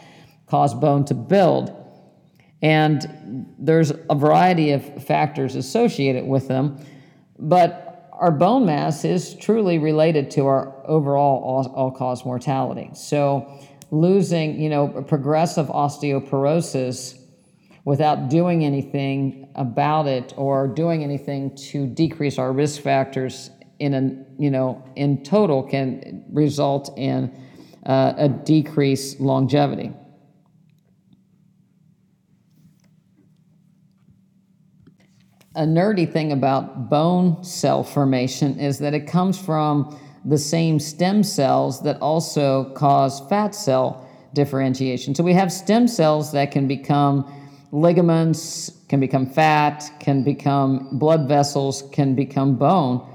cause 0.47 0.75
bone 0.75 1.05
to 1.07 1.15
build. 1.15 1.75
And 2.63 3.47
there's 3.59 3.93
a 4.11 4.15
variety 4.15 4.73
of 4.73 5.05
factors 5.05 5.55
associated 5.55 6.27
with 6.27 6.49
them. 6.49 6.79
But 7.39 7.86
our 8.19 8.31
bone 8.31 8.65
mass 8.65 9.05
is 9.05 9.35
truly 9.35 9.79
related 9.79 10.31
to 10.33 10.47
our 10.47 10.75
overall 10.87 11.69
all, 11.75 11.91
cause 11.91 12.25
mortality. 12.25 12.91
So, 12.95 13.51
losing, 13.91 14.61
you 14.61 14.69
know, 14.69 14.89
progressive 15.07 15.67
osteoporosis 15.67 17.19
without 17.85 18.29
doing 18.29 18.65
anything 18.65 19.49
about 19.55 20.07
it 20.07 20.35
or 20.37 20.67
doing 20.67 21.05
anything 21.05 21.55
to 21.55 21.87
decrease 21.87 22.39
our 22.39 22.53
risk 22.53 22.81
factors 22.83 23.51
in 23.79 23.95
a, 23.95 24.43
you 24.43 24.51
know, 24.51 24.83
in 24.97 25.23
total 25.23 25.63
can 25.63 26.25
result 26.33 26.93
in 26.97 27.33
uh, 27.85 28.15
a 28.17 28.29
decreased 28.29 29.21
longevity. 29.21 29.93
A 35.57 35.65
nerdy 35.65 36.11
thing 36.11 36.33
about 36.33 36.91
bone 36.91 37.43
cell 37.43 37.83
formation 37.83 38.61
is 38.61 38.79
that 38.79 38.93
it 38.93 39.07
comes 39.07 39.39
from 39.39 39.99
the 40.25 40.37
same 40.37 40.79
stem 40.79 41.23
cells 41.23 41.83
that 41.83 42.01
also 42.01 42.73
cause 42.75 43.21
fat 43.29 43.55
cell 43.55 44.07
differentiation. 44.35 45.15
So 45.15 45.25
we 45.25 45.33
have 45.33 45.51
stem 45.51 45.89
cells 45.89 46.31
that 46.33 46.51
can 46.51 46.69
become 46.69 47.33
ligaments, 47.73 48.71
can 48.89 49.01
become 49.01 49.25
fat, 49.25 49.91
can 49.99 50.23
become 50.23 50.99
blood 50.99 51.27
vessels, 51.27 51.85
can 51.91 52.15
become 52.15 52.57
bone. 52.57 53.13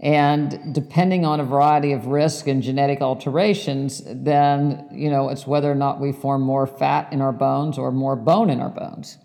And 0.00 0.74
depending 0.74 1.24
on 1.24 1.40
a 1.40 1.44
variety 1.44 1.92
of 1.92 2.06
risk 2.06 2.46
and 2.46 2.62
genetic 2.62 3.02
alterations, 3.02 4.02
then, 4.06 4.88
you 4.90 5.10
know, 5.10 5.28
it's 5.28 5.46
whether 5.46 5.70
or 5.70 5.74
not 5.74 6.00
we 6.00 6.12
form 6.12 6.42
more 6.42 6.66
fat 6.66 7.12
in 7.12 7.20
our 7.20 7.32
bones 7.32 7.76
or 7.78 7.92
more 7.92 8.16
bone 8.16 8.48
in 8.48 8.60
our 8.60 8.70
bones. 8.70 9.18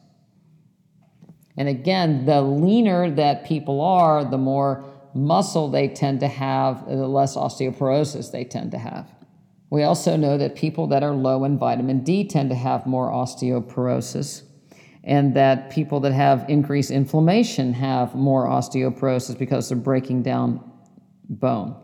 And 1.60 1.68
again, 1.68 2.26
the 2.26 2.42
leaner 2.42 3.12
that 3.12 3.44
people 3.44 3.82
are, 3.82 4.24
the 4.24 4.38
more 4.38 4.82
muscle 5.14 5.70
they 5.70 5.90
tend 5.90 6.22
to 6.22 6.28
have, 6.30 6.84
uh, 6.84 6.96
the 6.96 7.08
less 7.08 7.36
osteoporosis 7.36 8.32
they 8.32 8.46
tend 8.46 8.72
to 8.72 8.78
have. 8.78 9.12
We 9.70 9.84
also 9.84 10.16
know 10.16 10.38
that 10.38 10.56
people 10.56 10.88
that 10.88 11.04
are 11.04 11.12
low 11.12 11.44
in 11.44 11.58
vitamin 11.58 12.06
D 12.06 12.24
tend 12.24 12.50
to 12.52 12.56
have 12.56 12.86
more 12.86 13.12
osteoporosis, 13.12 14.44
and 15.04 15.36
that 15.36 15.70
people 15.70 16.00
that 16.00 16.14
have 16.14 16.46
increased 16.48 16.92
inflammation 16.92 17.74
have 17.74 18.16
more 18.16 18.48
osteoporosis 18.48 19.38
because 19.38 19.68
they're 19.68 19.78
breaking 19.78 20.24
down 20.24 20.64
bone. 21.28 21.76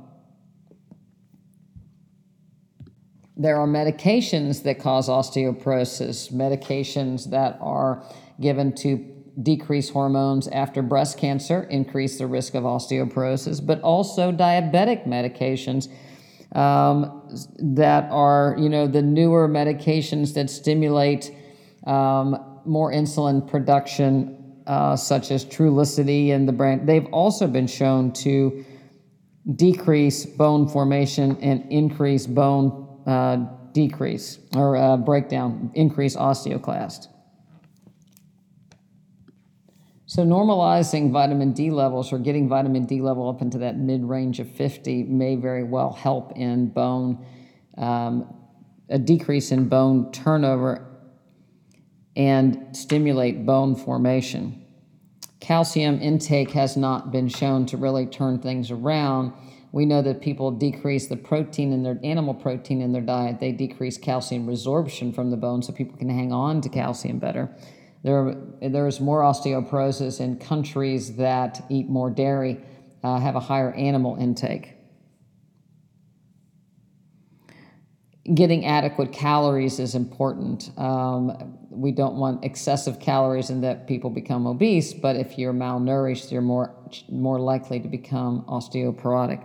There 3.35 3.57
are 3.57 3.67
medications 3.67 4.63
that 4.63 4.79
cause 4.79 5.09
osteoporosis, 5.09 6.31
medications 6.31 7.29
that 7.31 7.57
are 7.59 8.05
given 8.39 8.73
to 8.75 9.14
decrease 9.41 9.89
hormones 9.89 10.47
after 10.47 10.81
breast 10.81 11.17
cancer, 11.17 11.63
increase 11.63 12.17
the 12.17 12.27
risk 12.27 12.53
of 12.53 12.63
osteoporosis, 12.63 13.65
but 13.65 13.81
also 13.81 14.31
diabetic 14.31 15.05
medications 15.07 15.89
um, 16.55 17.27
that 17.59 18.09
are, 18.11 18.55
you 18.57 18.69
know, 18.69 18.87
the 18.87 19.01
newer 19.01 19.47
medications 19.47 20.33
that 20.33 20.49
stimulate 20.49 21.31
um, 21.85 22.61
more 22.65 22.91
insulin 22.91 23.45
production, 23.45 24.61
uh, 24.67 24.95
such 24.95 25.31
as 25.31 25.45
Trulicity 25.45 26.31
and 26.31 26.47
the 26.47 26.53
brand. 26.53 26.87
They've 26.87 27.07
also 27.07 27.47
been 27.47 27.67
shown 27.67 28.13
to 28.13 28.65
decrease 29.55 30.25
bone 30.25 30.67
formation 30.67 31.37
and 31.41 31.71
increase 31.71 32.25
bone 32.25 33.03
uh, 33.05 33.37
decrease 33.73 34.39
or 34.55 34.77
uh, 34.77 34.97
breakdown, 34.97 35.69
increase 35.75 36.15
osteoclast. 36.15 37.07
So 40.15 40.23
normalizing 40.23 41.11
vitamin 41.11 41.51
D 41.51 41.71
levels 41.71 42.13
or 42.13 42.19
getting 42.19 42.47
vitamin 42.47 42.85
D 42.85 43.01
level 43.01 43.27
up 43.27 43.41
into 43.41 43.57
that 43.57 43.77
mid 43.77 44.01
range 44.01 44.39
of 44.39 44.49
50 44.49 45.03
may 45.03 45.35
very 45.35 45.65
well 45.65 45.91
help 45.91 46.31
in 46.37 46.69
bone, 46.69 47.25
um, 47.77 48.33
a 48.87 48.97
decrease 48.97 49.51
in 49.51 49.67
bone 49.67 50.13
turnover 50.13 50.87
and 52.15 52.73
stimulate 52.73 53.45
bone 53.45 53.75
formation. 53.75 54.65
calcium 55.41 55.99
intake 56.01 56.51
has 56.51 56.77
not 56.77 57.11
been 57.11 57.27
shown 57.27 57.65
to 57.65 57.75
really 57.75 58.05
turn 58.05 58.39
things 58.39 58.71
around. 58.71 59.33
We 59.73 59.85
know 59.85 60.01
that 60.01 60.21
people 60.21 60.49
decrease 60.49 61.07
the 61.07 61.17
protein 61.17 61.73
in 61.73 61.83
their 61.83 61.99
animal 62.05 62.33
protein 62.33 62.79
in 62.81 62.93
their 62.93 63.01
diet. 63.01 63.41
They 63.41 63.51
decrease 63.51 63.97
calcium 63.97 64.47
resorption 64.47 65.13
from 65.13 65.29
the 65.29 65.35
bone 65.35 65.61
so 65.61 65.73
people 65.73 65.97
can 65.97 66.07
hang 66.07 66.31
on 66.31 66.61
to 66.61 66.69
calcium 66.69 67.19
better. 67.19 67.53
There, 68.05 68.35
there 68.61 68.87
is 68.87 69.01
more 69.01 69.21
osteoporosis 69.21 70.21
in 70.21 70.37
countries 70.37 71.15
that 71.15 71.65
eat 71.69 71.89
more 71.89 72.09
dairy, 72.09 72.61
uh, 73.03 73.19
have 73.19 73.35
a 73.35 73.39
higher 73.41 73.73
animal 73.73 74.15
intake. 74.15 74.75
getting 78.33 78.65
adequate 78.65 79.11
calories 79.11 79.79
is 79.79 79.93
important. 79.93 80.71
Um, 80.77 81.57
we 81.69 81.91
don't 81.91 82.15
want 82.15 82.43
excessive 82.43 82.99
calories 82.99 83.51
and 83.51 83.63
that 83.63 83.87
people 83.87 84.09
become 84.09 84.47
obese, 84.47 84.93
but 84.93 85.15
if 85.15 85.37
you're 85.37 85.53
malnourished, 85.53 86.31
you're 86.31 86.41
more, 86.41 86.73
more 87.09 87.39
likely 87.39 87.79
to 87.79 87.87
become 87.87 88.43
osteoporotic. 88.47 89.43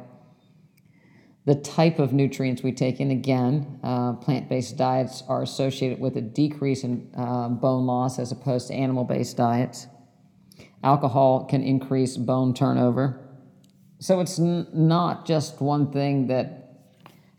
The 1.46 1.54
type 1.54 1.98
of 1.98 2.12
nutrients 2.12 2.62
we 2.62 2.72
take 2.72 3.00
in, 3.00 3.10
again, 3.10 3.80
uh, 3.82 4.12
plant 4.14 4.48
based 4.48 4.76
diets 4.76 5.22
are 5.26 5.42
associated 5.42 5.98
with 5.98 6.16
a 6.16 6.20
decrease 6.20 6.84
in 6.84 7.10
uh, 7.16 7.48
bone 7.48 7.86
loss 7.86 8.18
as 8.18 8.30
opposed 8.30 8.68
to 8.68 8.74
animal 8.74 9.04
based 9.04 9.36
diets. 9.36 9.86
Alcohol 10.84 11.44
can 11.44 11.62
increase 11.62 12.16
bone 12.16 12.52
turnover. 12.52 13.20
So 14.00 14.20
it's 14.20 14.38
n- 14.38 14.66
not 14.72 15.26
just 15.26 15.60
one 15.60 15.92
thing 15.92 16.26
that 16.26 16.60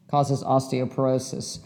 causes 0.10 0.44
osteoporosis. 0.44 1.60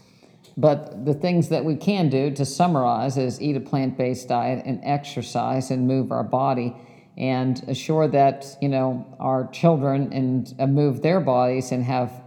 But 0.58 1.06
the 1.06 1.14
things 1.14 1.50
that 1.50 1.66
we 1.66 1.76
can 1.76 2.10
do 2.10 2.32
to 2.32 2.46
summarize 2.46 3.18
is 3.18 3.42
eat 3.42 3.58
a 3.58 3.60
plant 3.60 3.98
based 3.98 4.30
diet 4.30 4.64
and 4.66 4.80
exercise 4.84 5.72
and 5.72 5.88
move 5.88 6.12
our 6.12 6.24
body 6.24 6.76
and 7.18 7.62
assure 7.68 8.08
that 8.10 8.58
you 8.62 8.70
know 8.70 9.06
our 9.20 9.50
children 9.52 10.12
and 10.14 10.54
uh, 10.60 10.68
move 10.68 11.02
their 11.02 11.20
bodies 11.20 11.72
and 11.72 11.84
have 11.84 12.25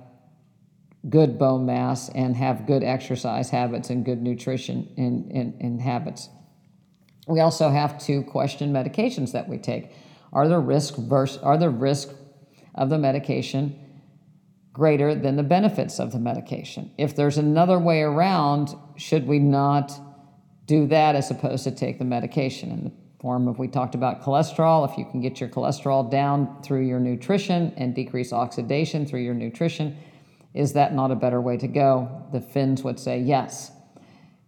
good 1.09 1.39
bone 1.39 1.67
mass 1.67 2.09
and 2.11 2.37
have 2.37 2.67
good 2.67 2.83
exercise 2.83 3.51
habits 3.51 3.91
and 3.91 4.05
good 4.05 4.23
nutrition 4.23 4.93
and, 4.97 5.55
and 5.61 5.81
habits. 5.81 6.29
We 7.27 7.41
also 7.41 7.71
have 7.71 7.99
to 8.07 8.23
question 8.23 8.73
medications 8.73 9.33
that 9.33 9.49
we 9.49 9.59
take. 9.59 9.93
Are 10.33 10.49
the 10.49 10.59
risk 10.59 10.97
versus, 10.97 11.39
are 11.43 11.59
the 11.59 11.71
risk 11.71 12.11
of 12.75 12.91
the 12.91 12.99
medication 12.99 13.79
greater 14.73 15.15
than 15.15 15.37
the 15.37 15.43
benefits 15.43 15.99
of 15.99 16.13
the 16.13 16.19
medication. 16.19 16.93
If 16.97 17.17
there's 17.17 17.37
another 17.37 17.79
way 17.79 18.03
around, 18.03 18.75
should 18.97 19.27
we 19.27 19.41
not 19.41 19.93
do 20.67 20.87
that 20.87 21.17
as 21.17 21.31
opposed 21.31 21.65
to 21.65 21.71
take 21.71 21.99
the 21.99 22.05
medication 22.05 22.71
in 22.71 22.85
the 22.85 22.93
form 23.21 23.49
of 23.49 23.59
we 23.59 23.67
talked 23.67 23.97
about 23.97 24.23
cholesterol 24.23 24.89
if 24.89 24.97
you 24.97 25.05
can 25.11 25.21
get 25.21 25.41
your 25.41 25.49
cholesterol 25.49 26.09
down 26.09 26.63
through 26.63 26.87
your 26.87 27.01
nutrition 27.01 27.73
and 27.77 27.95
decrease 27.95 28.33
oxidation 28.33 29.05
through 29.05 29.21
your 29.21 29.35
nutrition 29.35 29.97
is 30.59 30.73
that 30.75 30.93
not 30.95 31.11
a 31.11 31.15
better 31.15 31.41
way 31.41 31.57
to 31.57 31.69
go 31.69 32.27
the 32.33 32.41
finns 32.41 32.83
would 32.83 32.99
say 32.99 33.19
yes 33.19 33.71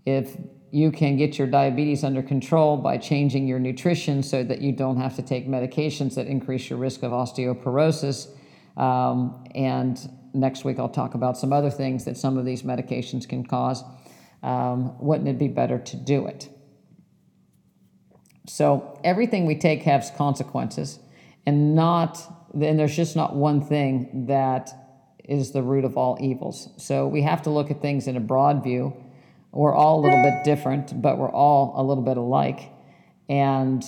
if 0.04 0.36
you 0.72 0.92
can 0.92 1.16
get 1.16 1.36
your 1.36 1.48
diabetes 1.48 2.04
under 2.04 2.22
control 2.22 2.76
by 2.76 2.96
changing 2.96 3.46
your 3.46 3.58
nutrition 3.58 4.22
so 4.22 4.44
that 4.44 4.61
you 4.61 4.72
don't 4.72 4.98
have 4.98 5.16
to 5.16 5.22
take 5.22 5.48
medications 5.48 6.14
that 6.14 6.26
increase 6.26 6.70
your 6.70 6.78
risk 6.78 7.02
of 7.02 7.12
osteoporosis 7.12 8.28
um, 8.76 9.44
and 9.54 10.11
next 10.32 10.64
week 10.64 10.78
I'll 10.78 10.88
talk 10.88 11.14
about 11.14 11.36
some 11.36 11.52
other 11.52 11.70
things 11.70 12.04
that 12.04 12.16
some 12.16 12.38
of 12.38 12.44
these 12.44 12.62
medications 12.62 13.28
can 13.28 13.44
cause. 13.44 13.82
Um, 14.42 14.98
wouldn't 14.98 15.28
it 15.28 15.38
be 15.38 15.48
better 15.48 15.78
to 15.78 15.96
do 15.96 16.26
it? 16.26 16.48
So 18.46 18.98
everything 19.04 19.46
we 19.46 19.56
take 19.56 19.82
has 19.82 20.11
consequences, 20.16 20.98
and 21.46 21.74
not 21.74 22.18
and 22.54 22.78
there's 22.78 22.96
just 22.96 23.14
not 23.14 23.36
one 23.36 23.61
thing 23.61 24.26
that 24.26 24.70
is 25.24 25.52
the 25.52 25.62
root 25.62 25.84
of 25.84 25.96
all 25.96 26.18
evils. 26.20 26.68
So 26.76 27.06
we 27.06 27.22
have 27.22 27.42
to 27.42 27.50
look 27.50 27.70
at 27.70 27.80
things 27.80 28.06
in 28.06 28.16
a 28.16 28.20
broad 28.20 28.62
view. 28.62 28.94
We're 29.52 29.74
all 29.74 30.00
a 30.00 30.02
little 30.02 30.22
bit 30.22 30.44
different, 30.44 31.00
but 31.02 31.18
we're 31.18 31.32
all 31.32 31.72
a 31.76 31.82
little 31.82 32.04
bit 32.04 32.16
alike, 32.16 32.70
and 33.28 33.84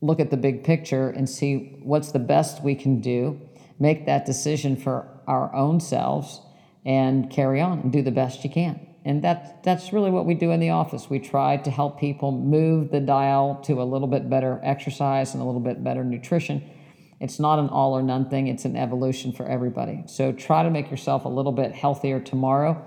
look 0.00 0.20
at 0.20 0.30
the 0.30 0.36
big 0.36 0.62
picture 0.64 1.08
and 1.08 1.28
see 1.28 1.78
what's 1.82 2.12
the 2.12 2.18
best 2.18 2.62
we 2.62 2.74
can 2.74 3.00
do. 3.00 3.40
Make 3.78 4.06
that 4.06 4.26
decision 4.26 4.76
for 4.76 5.08
our 5.26 5.54
own 5.54 5.80
selves 5.80 6.40
and 6.84 7.30
carry 7.30 7.60
on 7.60 7.80
and 7.80 7.92
do 7.92 8.02
the 8.02 8.12
best 8.12 8.44
you 8.44 8.50
can. 8.50 8.80
And 9.04 9.22
that, 9.22 9.62
that's 9.62 9.92
really 9.92 10.10
what 10.10 10.26
we 10.26 10.34
do 10.34 10.50
in 10.50 10.60
the 10.60 10.70
office. 10.70 11.08
We 11.08 11.18
try 11.18 11.56
to 11.58 11.70
help 11.70 11.98
people 12.00 12.32
move 12.32 12.90
the 12.90 13.00
dial 13.00 13.56
to 13.64 13.80
a 13.80 13.84
little 13.84 14.08
bit 14.08 14.28
better 14.28 14.60
exercise 14.62 15.34
and 15.34 15.42
a 15.42 15.46
little 15.46 15.60
bit 15.60 15.82
better 15.84 16.04
nutrition. 16.04 16.62
It's 17.20 17.38
not 17.38 17.58
an 17.58 17.68
all 17.68 17.96
or 17.96 18.02
none 18.02 18.28
thing, 18.28 18.46
it's 18.48 18.64
an 18.64 18.76
evolution 18.76 19.32
for 19.32 19.46
everybody. 19.46 20.04
So 20.06 20.32
try 20.32 20.62
to 20.62 20.70
make 20.70 20.90
yourself 20.90 21.24
a 21.24 21.28
little 21.28 21.52
bit 21.52 21.72
healthier 21.72 22.20
tomorrow 22.20 22.84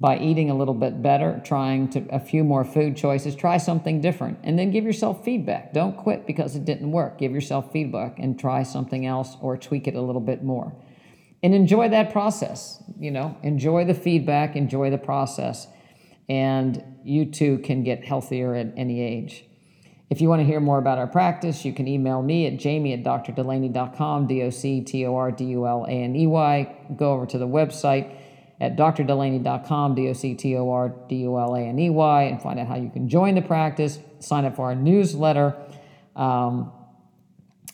by 0.00 0.18
eating 0.18 0.50
a 0.50 0.54
little 0.56 0.74
bit 0.74 1.00
better, 1.02 1.40
trying 1.44 1.88
to 1.90 2.06
a 2.10 2.18
few 2.18 2.42
more 2.42 2.64
food 2.64 2.96
choices, 2.96 3.36
try 3.36 3.56
something 3.56 4.00
different, 4.00 4.38
and 4.42 4.58
then 4.58 4.70
give 4.70 4.84
yourself 4.84 5.24
feedback. 5.24 5.72
Don't 5.72 5.96
quit 5.96 6.26
because 6.26 6.56
it 6.56 6.64
didn't 6.64 6.90
work. 6.90 7.18
Give 7.18 7.32
yourself 7.32 7.72
feedback 7.72 8.18
and 8.18 8.38
try 8.38 8.62
something 8.62 9.06
else 9.06 9.36
or 9.40 9.56
tweak 9.56 9.86
it 9.86 9.94
a 9.94 10.00
little 10.00 10.20
bit 10.20 10.42
more 10.42 10.74
and 11.42 11.54
enjoy 11.54 11.88
that 11.88 12.12
process. 12.12 12.82
You 12.98 13.10
know, 13.10 13.36
enjoy 13.42 13.84
the 13.84 13.94
feedback, 13.94 14.56
enjoy 14.56 14.90
the 14.90 14.98
process, 14.98 15.66
and 16.28 16.82
you 17.04 17.26
too 17.26 17.58
can 17.58 17.82
get 17.82 18.04
healthier 18.04 18.54
at 18.54 18.72
any 18.76 19.00
age. 19.00 19.44
If 20.12 20.20
you 20.20 20.28
want 20.28 20.40
to 20.40 20.44
hear 20.44 20.60
more 20.60 20.76
about 20.76 20.98
our 20.98 21.06
practice, 21.06 21.64
you 21.64 21.72
can 21.72 21.88
email 21.88 22.20
me 22.20 22.46
at 22.46 22.58
jamie 22.58 22.92
at 22.92 23.02
doctordulaney.com, 23.02 24.26
D 24.26 24.42
O 24.42 24.50
C 24.50 24.82
T 24.82 25.06
O 25.06 25.16
R 25.16 25.30
D 25.32 25.44
U 25.44 25.66
L 25.66 25.86
A 25.86 25.90
N 25.90 26.14
E 26.14 26.26
Y. 26.26 26.76
Go 26.94 27.14
over 27.14 27.24
to 27.24 27.38
the 27.38 27.48
website 27.48 28.14
at 28.60 28.76
doctordulaney.com, 28.76 29.94
D 29.94 30.10
O 30.10 30.12
C 30.12 30.34
T 30.34 30.54
O 30.58 30.70
R 30.70 30.90
D 31.08 31.16
U 31.22 31.38
L 31.38 31.54
A 31.54 31.60
N 31.60 31.78
E 31.78 31.88
Y, 31.88 32.22
and 32.24 32.42
find 32.42 32.60
out 32.60 32.66
how 32.66 32.76
you 32.76 32.90
can 32.90 33.08
join 33.08 33.36
the 33.36 33.40
practice, 33.40 34.00
sign 34.18 34.44
up 34.44 34.56
for 34.56 34.66
our 34.66 34.74
newsletter, 34.74 35.56
um, 36.14 36.70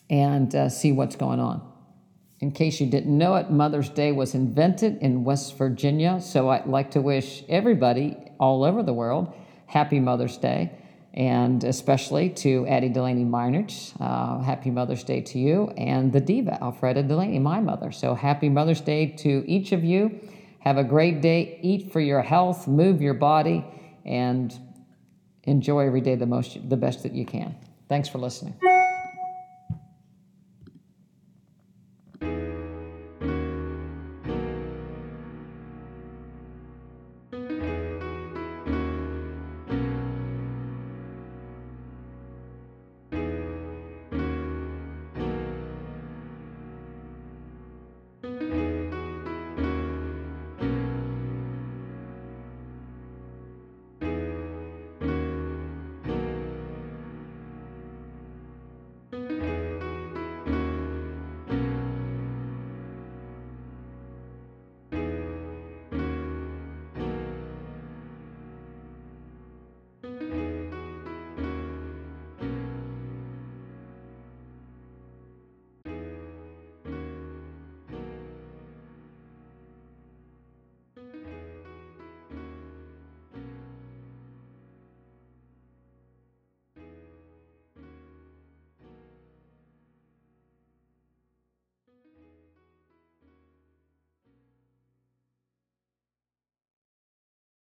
and 0.09 0.55
uh, 0.55 0.69
see 0.69 0.93
what's 0.93 1.17
going 1.17 1.41
on. 1.41 1.61
In 2.39 2.53
case 2.53 2.81
you 2.81 2.87
didn't 2.87 3.19
know 3.19 3.35
it, 3.35 3.51
Mother's 3.51 3.89
Day 3.89 4.13
was 4.13 4.37
invented 4.37 4.99
in 4.99 5.25
West 5.25 5.59
Virginia. 5.59 6.21
So 6.21 6.51
I'd 6.51 6.67
like 6.67 6.93
to 6.93 7.01
wish 7.01 7.43
everybody 7.49 8.17
all 8.39 8.63
over 8.63 8.85
the 8.85 8.95
world 8.95 9.35
happy 9.69 10.01
Mother's 10.01 10.37
Day, 10.37 10.73
and 11.15 11.65
especially 11.65 12.31
to 12.31 12.67
Addie 12.67 12.91
Dulaney 12.91 13.27
Meinrich. 13.27 13.93
Uh, 13.99 14.41
happy 14.41 14.71
Mother's 14.71 15.05
Day 15.05 15.21
to 15.23 15.39
you, 15.39 15.69
and 15.77 16.13
the 16.13 16.21
diva, 16.21 16.59
Alfreda 16.61 17.07
Dulaney, 17.09 17.41
my 17.41 17.61
mother. 17.61 17.91
So 17.93 18.15
happy 18.15 18.49
Mother's 18.49 18.81
Day 18.81 19.07
to 19.19 19.45
each 19.47 19.73
of 19.73 19.85
you. 19.85 20.21
Have 20.61 20.77
a 20.77 20.85
great 20.85 21.21
day. 21.21 21.59
Eat 21.63 21.93
for 21.93 22.01
your 22.01 22.23
health, 22.23 22.69
move 22.69 23.01
your 23.01 23.15
body, 23.15 23.65
and 24.05 24.57
enjoy 25.45 25.87
every 25.87 26.01
day 26.01 26.15
the 26.15 26.27
most 26.27 26.69
the 26.69 26.77
best 26.77 27.03
that 27.03 27.13
you 27.13 27.25
can. 27.25 27.57
Thanks 27.89 28.09
for 28.09 28.19
listening. 28.19 28.55